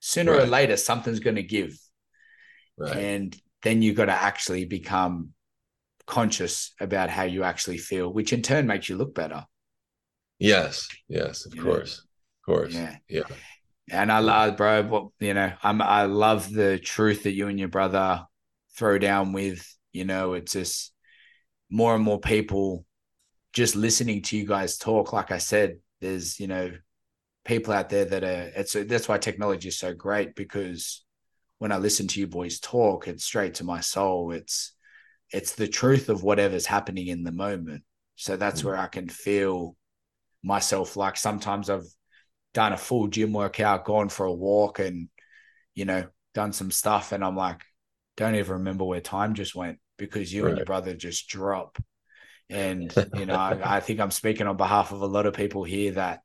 [0.00, 0.42] sooner right.
[0.42, 1.78] or later something's going to give
[2.78, 2.96] right.
[2.96, 5.30] and then you've got to actually become
[6.06, 9.44] conscious about how you actually feel which in turn makes you look better
[10.38, 12.04] yes yes of you course know?
[12.44, 12.74] course.
[12.74, 12.96] Yeah.
[13.08, 13.22] Yeah.
[13.90, 17.58] And I love, bro, what you know, I'm I love the truth that you and
[17.58, 18.24] your brother
[18.76, 20.92] throw down with, you know, it's just
[21.70, 22.86] more and more people
[23.54, 25.12] just listening to you guys talk.
[25.12, 26.72] Like I said, there's, you know,
[27.44, 31.04] people out there that are it's that's why technology is so great because
[31.58, 34.32] when I listen to you boys talk, it's straight to my soul.
[34.32, 34.74] It's
[35.30, 37.84] it's the truth of whatever's happening in the moment.
[38.16, 38.68] So that's mm-hmm.
[38.68, 39.76] where I can feel
[40.42, 41.86] myself like sometimes I've
[42.52, 45.08] done a full gym workout, gone for a walk, and
[45.74, 47.12] you know, done some stuff.
[47.12, 47.62] And I'm like,
[48.16, 50.50] don't even remember where time just went because you right.
[50.50, 51.78] and your brother just drop.
[52.50, 55.64] And you know, I, I, think I'm speaking on behalf of a lot of people
[55.64, 56.20] here that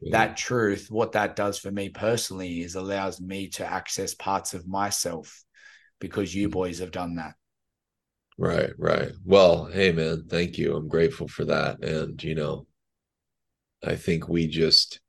[0.00, 0.18] yeah.
[0.18, 4.66] that truth, what that does for me personally, is allows me to access parts of
[4.66, 5.44] myself
[6.00, 6.52] because you mm.
[6.52, 7.34] boys have done that.
[8.38, 9.12] Right, right.
[9.24, 10.76] Well, hey man, thank you.
[10.76, 11.82] I'm grateful for that.
[11.82, 12.66] And you know,
[13.84, 15.00] I think we just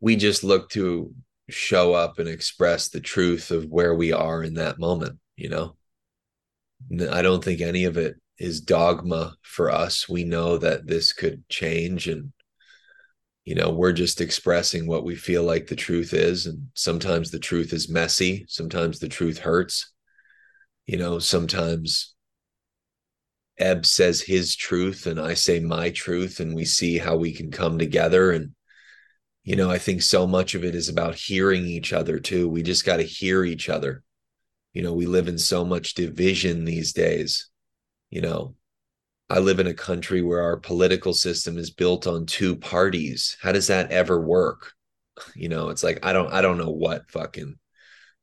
[0.00, 1.14] we just look to
[1.48, 5.76] show up and express the truth of where we are in that moment you know
[7.10, 10.08] i don't think any of it is dogma for us.
[10.08, 12.32] We know that this could change and
[13.44, 16.46] you know we're just expressing what we feel like the truth is.
[16.46, 18.44] And sometimes the truth is messy.
[18.48, 19.92] Sometimes the truth hurts.
[20.86, 22.14] You know sometimes
[23.58, 27.52] eb says his truth and i say my truth and we see how we can
[27.52, 28.32] come together.
[28.32, 28.54] And
[29.44, 32.48] you know i think so much of it is about hearing each other too.
[32.48, 34.02] We just got to hear each other.
[34.72, 37.51] You know we live in so much division these days
[38.12, 38.54] you know
[39.30, 43.36] i live in a country where our political system is built on two parties.
[43.42, 44.72] How does that ever work?
[45.36, 47.56] You know it's like i don't i don't know what fucking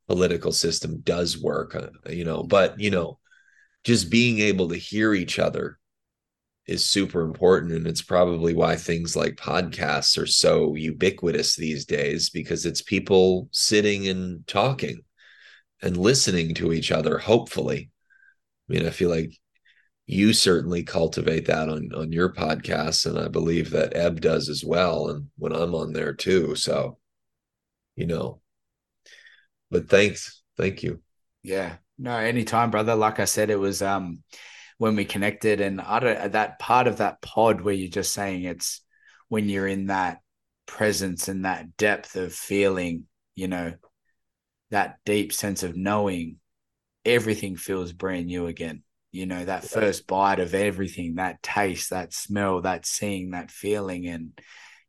[0.07, 3.19] political system does work uh, you know but you know
[3.83, 5.79] just being able to hear each other
[6.67, 12.31] is super important and it's probably why things like podcasts are so ubiquitous these days
[12.31, 15.01] because it's people sitting and talking
[15.81, 17.91] and listening to each other hopefully.
[18.69, 19.33] I mean i feel like
[20.10, 24.64] you certainly cultivate that on on your podcast and i believe that eb does as
[24.64, 26.97] well and when i'm on there too so
[27.95, 28.39] you know
[29.70, 30.99] but thanks thank you
[31.43, 34.22] yeah no anytime brother like i said it was um
[34.80, 35.62] when we connected.
[35.62, 38.82] And I don't that part of that pod where you're just saying it's
[39.28, 40.20] when you're in that
[40.66, 43.03] presence and that depth of feeling,
[43.36, 43.74] you know,
[44.72, 46.38] that deep sense of knowing,
[47.05, 48.84] everything feels brand new again.
[49.12, 54.07] You know, that first bite of everything, that taste, that smell, that seeing, that feeling.
[54.07, 54.39] And,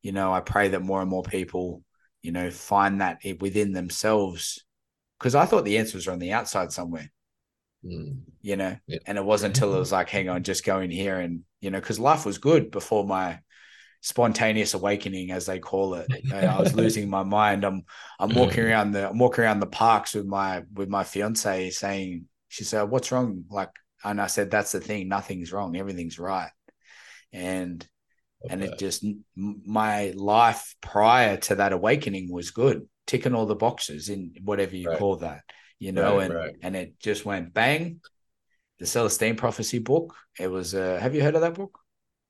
[0.02, 1.82] you know, I pray that more and more people,
[2.22, 4.64] you know, find that within themselves.
[5.18, 7.10] Because I thought the answers are on the outside somewhere.
[7.84, 8.20] Mm.
[8.42, 8.98] You know, yeah.
[9.06, 11.70] and it wasn't until it was like, hang on, just go in here and, you
[11.70, 13.40] know, because life was good before my
[14.02, 16.06] spontaneous awakening, as they call it.
[16.32, 17.64] I was losing my mind.
[17.64, 17.84] I'm
[18.18, 22.26] I'm walking around the I'm walking around the parks with my with my fiance saying,
[22.48, 23.44] she said, What's wrong?
[23.50, 23.70] Like,
[24.04, 26.50] and I said, That's the thing, nothing's wrong, everything's right.
[27.32, 27.86] And
[28.44, 28.52] okay.
[28.52, 29.04] and it just
[29.36, 34.88] my life prior to that awakening was good, ticking all the boxes in whatever you
[34.88, 34.98] right.
[34.98, 35.42] call that
[35.80, 36.56] you know, right, and right.
[36.62, 38.00] and it just went bang.
[38.78, 40.14] The Celestine Prophecy book.
[40.38, 40.74] It was.
[40.74, 41.78] Uh, have you heard of that book?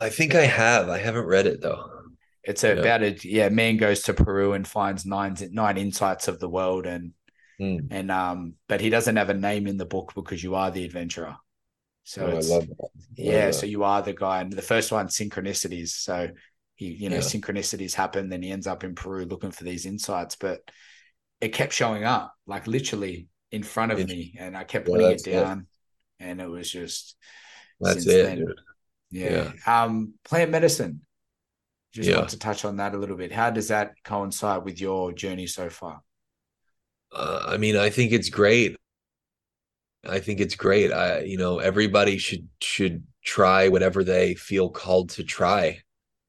[0.01, 0.89] I think I have.
[0.89, 1.91] I haven't read it though.
[2.43, 6.49] It's about a Yeah, man goes to Peru and finds nine nine insights of the
[6.49, 7.13] world, and
[7.61, 7.89] Mm.
[7.91, 10.85] and um, but he doesn't have a name in the book because you are the
[10.87, 11.37] adventurer.
[12.11, 12.81] So Oh, I love that.
[12.81, 13.53] Love yeah, that.
[13.55, 15.91] so you are the guy, and the first one synchronicities.
[15.91, 16.31] So
[16.75, 17.23] he, you know, Yeah.
[17.23, 18.29] synchronicities happen.
[18.29, 20.61] Then he ends up in Peru looking for these insights, but
[21.41, 24.93] it kept showing up, like literally in front of It- me, and I kept Yeah,
[24.95, 25.31] putting it that's it.
[25.31, 25.69] down,
[26.19, 27.17] and it was just
[27.81, 28.39] That's since it, then.
[28.39, 28.61] dude.
[29.11, 29.53] yeah.
[29.65, 31.07] Um, plant medicine.
[31.93, 32.19] Just Yeah.
[32.19, 33.31] want to touch on that a little bit.
[33.31, 36.03] How does that coincide with your journey so far?
[37.13, 38.77] Uh, I mean, I think it's great.
[40.05, 40.93] I think it's great.
[40.93, 45.83] I, you know, everybody should should try whatever they feel called to try.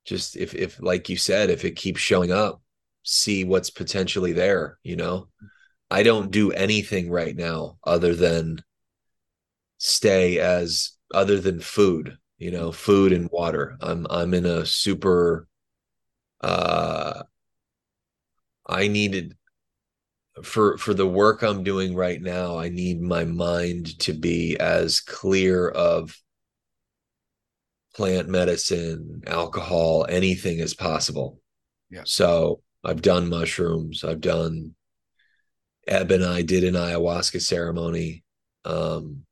[0.06, 2.62] Just if if like you said, if it keeps showing up,
[3.04, 5.28] see what's potentially there, you know.
[5.92, 8.64] I don't do anything right now other than
[9.78, 13.78] stay as other than food, you know, food and water.
[13.82, 15.48] I'm I'm in a super
[16.42, 17.24] uh
[18.68, 19.38] I needed
[20.44, 25.02] for for the work I'm doing right now, I need my mind to be as
[25.02, 26.18] clear of
[27.96, 31.40] plant medicine, alcohol, anything as possible.
[31.90, 32.04] Yeah.
[32.06, 34.04] So I've done mushrooms.
[34.04, 34.76] I've done
[35.88, 38.24] Eb and I did an ayahuasca ceremony.
[38.64, 39.24] Um,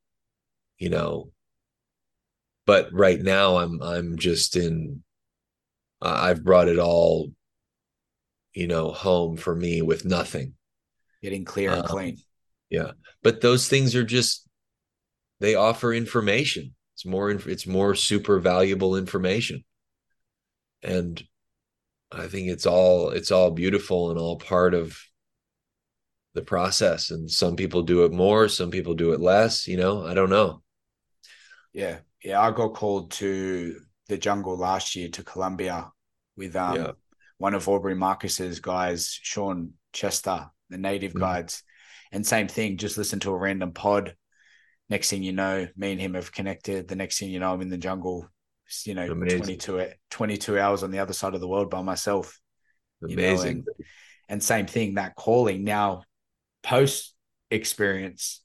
[0.77, 1.31] you know,
[2.65, 5.03] but right now I'm I'm just in
[6.01, 7.31] I've brought it all,
[8.53, 10.53] you know, home for me with nothing.
[11.21, 12.17] Getting clear and Um, clean.
[12.69, 12.91] Yeah.
[13.23, 14.47] But those things are just
[15.39, 16.75] they offer information.
[16.95, 19.63] It's more it's more super valuable information.
[20.83, 21.21] And
[22.11, 24.97] I think it's all it's all beautiful and all part of
[26.35, 30.05] the process and some people do it more, some people do it less, you know,
[30.05, 30.61] I don't know.
[31.73, 32.39] Yeah, yeah.
[32.41, 35.91] I got called to the jungle last year to Colombia
[36.37, 36.91] with um Yeah.
[37.37, 41.19] one of Aubrey Marcus's guys, Sean Chester, the native Mhm.
[41.19, 41.63] guides,
[42.11, 42.77] and same thing.
[42.77, 44.15] Just listen to a random pod.
[44.89, 46.87] Next thing you know, me and him have connected.
[46.87, 48.27] The next thing you know, I'm in the jungle.
[48.85, 49.37] You know, Amazing.
[49.57, 52.39] 22, 22 hours on the other side of the world by myself.
[53.01, 53.65] You know, Amazing.
[54.27, 56.03] and same thing that calling now
[56.61, 57.15] post
[57.51, 58.41] experience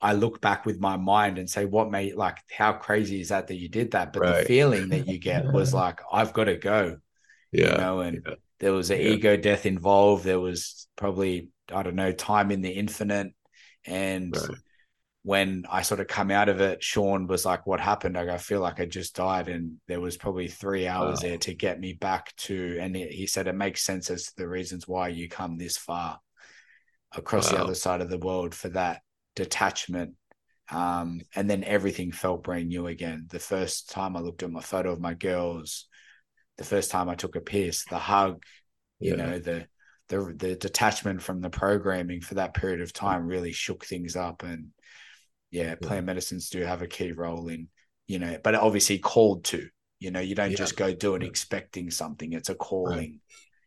[0.00, 3.46] i look back with my mind and say what made like how crazy is that
[3.46, 6.56] that you did that but the feeling that you get was like i've got to
[6.56, 6.96] go
[7.52, 7.70] yeah.
[7.72, 8.34] you know and yeah.
[8.58, 9.08] there was an Yeah.
[9.10, 13.32] ego death involved there was probably i don't know time in the infinite
[13.86, 14.58] and Right.
[15.24, 18.38] when i sort of come out of it sean was like what happened i I
[18.38, 21.28] feel like i just died and there was probably three hours Wow.
[21.28, 24.48] there to get me back to and he said it makes sense as to the
[24.48, 26.18] reasons why you come this far
[27.12, 29.02] across the other side of the world for that
[29.36, 30.14] detachment
[30.70, 34.60] um, and then everything felt brand new again the first time i looked at my
[34.60, 35.86] photo of my girls
[36.58, 38.42] the first time i took a piss the hug
[39.00, 39.16] you Yeah.
[39.16, 39.66] know the
[40.12, 44.42] the the detachment from the programming for that period of time really shook things up
[44.42, 44.68] and
[45.50, 47.68] yeah plant medicines do have a key role in
[48.06, 49.66] you know but obviously called to
[49.98, 50.56] you know you don't Yeah.
[50.56, 51.28] just go do it Yeah.
[51.28, 53.20] expecting something it's a calling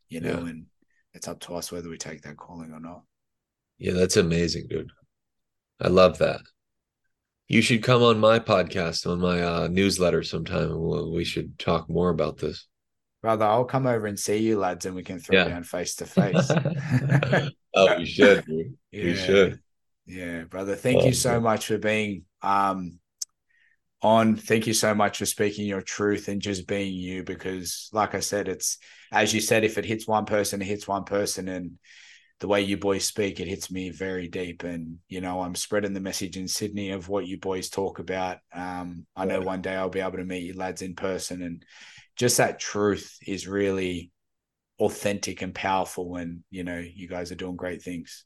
[0.10, 0.66] you know and
[1.14, 3.02] it's up to us whether we take that calling or not
[3.78, 4.92] Yeah, that's amazing, dude.
[5.82, 6.42] I love that.
[7.48, 11.60] You should come on my podcast, on my uh, newsletter sometime, and we'll, we should
[11.60, 12.68] talk more about this.
[13.26, 15.46] Brother i'll come over and see you lads and we can throw Yeah.
[15.46, 16.52] down face to face
[17.76, 18.78] oh, you should, dude.
[18.92, 19.14] Yeah.
[19.16, 19.60] should.
[20.06, 20.76] Yeah, brother.
[20.76, 21.42] Thank Oh, you so man.
[21.42, 23.00] much for being um
[24.04, 24.36] on.
[24.36, 28.20] Thank you so much for speaking your truth and just being you because like I
[28.20, 28.78] said, it's
[29.12, 31.80] as you said, if it hits one person, it hits one person and
[32.42, 34.64] the way you boys speak, it hits me very deep.
[34.64, 38.38] And you know, I'm spreading the message in Sydney of what you boys talk about.
[38.54, 41.66] Um, I know one day I'll be able to meet you lads in person and
[42.16, 44.12] just that truth is really
[44.80, 48.26] authentic and powerful when you know you guys are doing great things.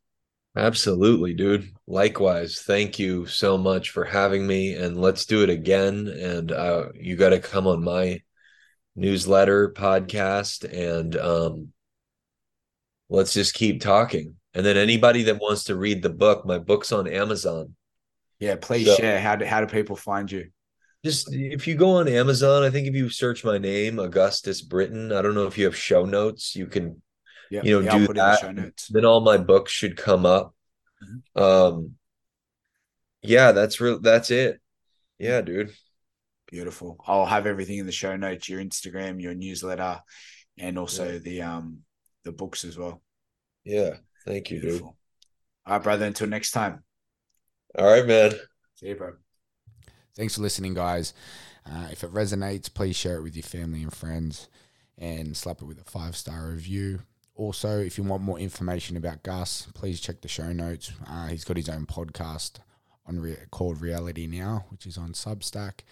[0.55, 1.69] Absolutely, dude.
[1.87, 2.61] Likewise.
[2.61, 4.73] Thank you so much for having me.
[4.73, 6.07] And let's do it again.
[6.07, 8.21] And uh, you got to come on my
[8.95, 11.67] newsletter podcast and um,
[13.09, 14.35] let's just keep talking.
[14.55, 17.75] And then anybody that wants to read the book, my book's on Amazon.
[18.39, 19.21] Yeah, please So- share.
[19.21, 20.49] How do how do people find you?
[21.03, 25.11] Just if you go on Amazon, I think if you search my name, Augustus Britton,
[25.13, 27.01] I don't know if you have show notes, you can
[27.49, 28.39] Yeah, You know, yeah, do put it in the that.
[28.41, 28.87] show notes.
[28.87, 30.53] then all my books should come up.
[31.03, 31.41] Mm-hmm.
[31.41, 31.95] Um
[33.21, 34.59] yeah, that's real that's it.
[35.17, 35.73] Yeah, dude.
[36.47, 36.97] Beautiful.
[37.05, 40.01] I'll have everything in the show notes, your Instagram, your newsletter,
[40.57, 41.79] and also the um
[42.23, 43.01] the books as well.
[43.63, 43.97] Yeah.
[44.25, 44.81] Thank you, dude.
[44.81, 44.97] All
[45.65, 46.05] right, brother.
[46.05, 46.83] Until next time.
[47.77, 48.31] All right, man.
[48.75, 49.28] See you, bro.
[50.19, 51.13] Thanks for listening, guys.
[51.65, 54.49] Uh, if it resonates, please share it with your family and friends.
[54.97, 56.99] and slap it with a five star review.
[57.35, 60.91] Also, if you want more information about Gus, please check the show notes.
[61.07, 62.59] Uh, he's got his own podcast
[63.07, 65.83] on re- called Reality Now, which is on Substack.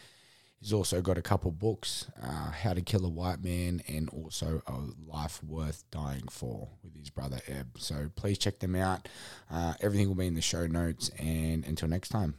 [0.59, 4.61] He's also got a couple books, uh, How to Kill a White Man, and also
[4.67, 4.73] A
[5.09, 7.77] Life Worth Dying For with his brother Eb.
[7.77, 9.07] So please check them out.
[9.49, 11.11] Uh, everything will be in the show notes.
[11.17, 12.35] And until next time,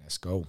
[0.00, 0.46] let's go.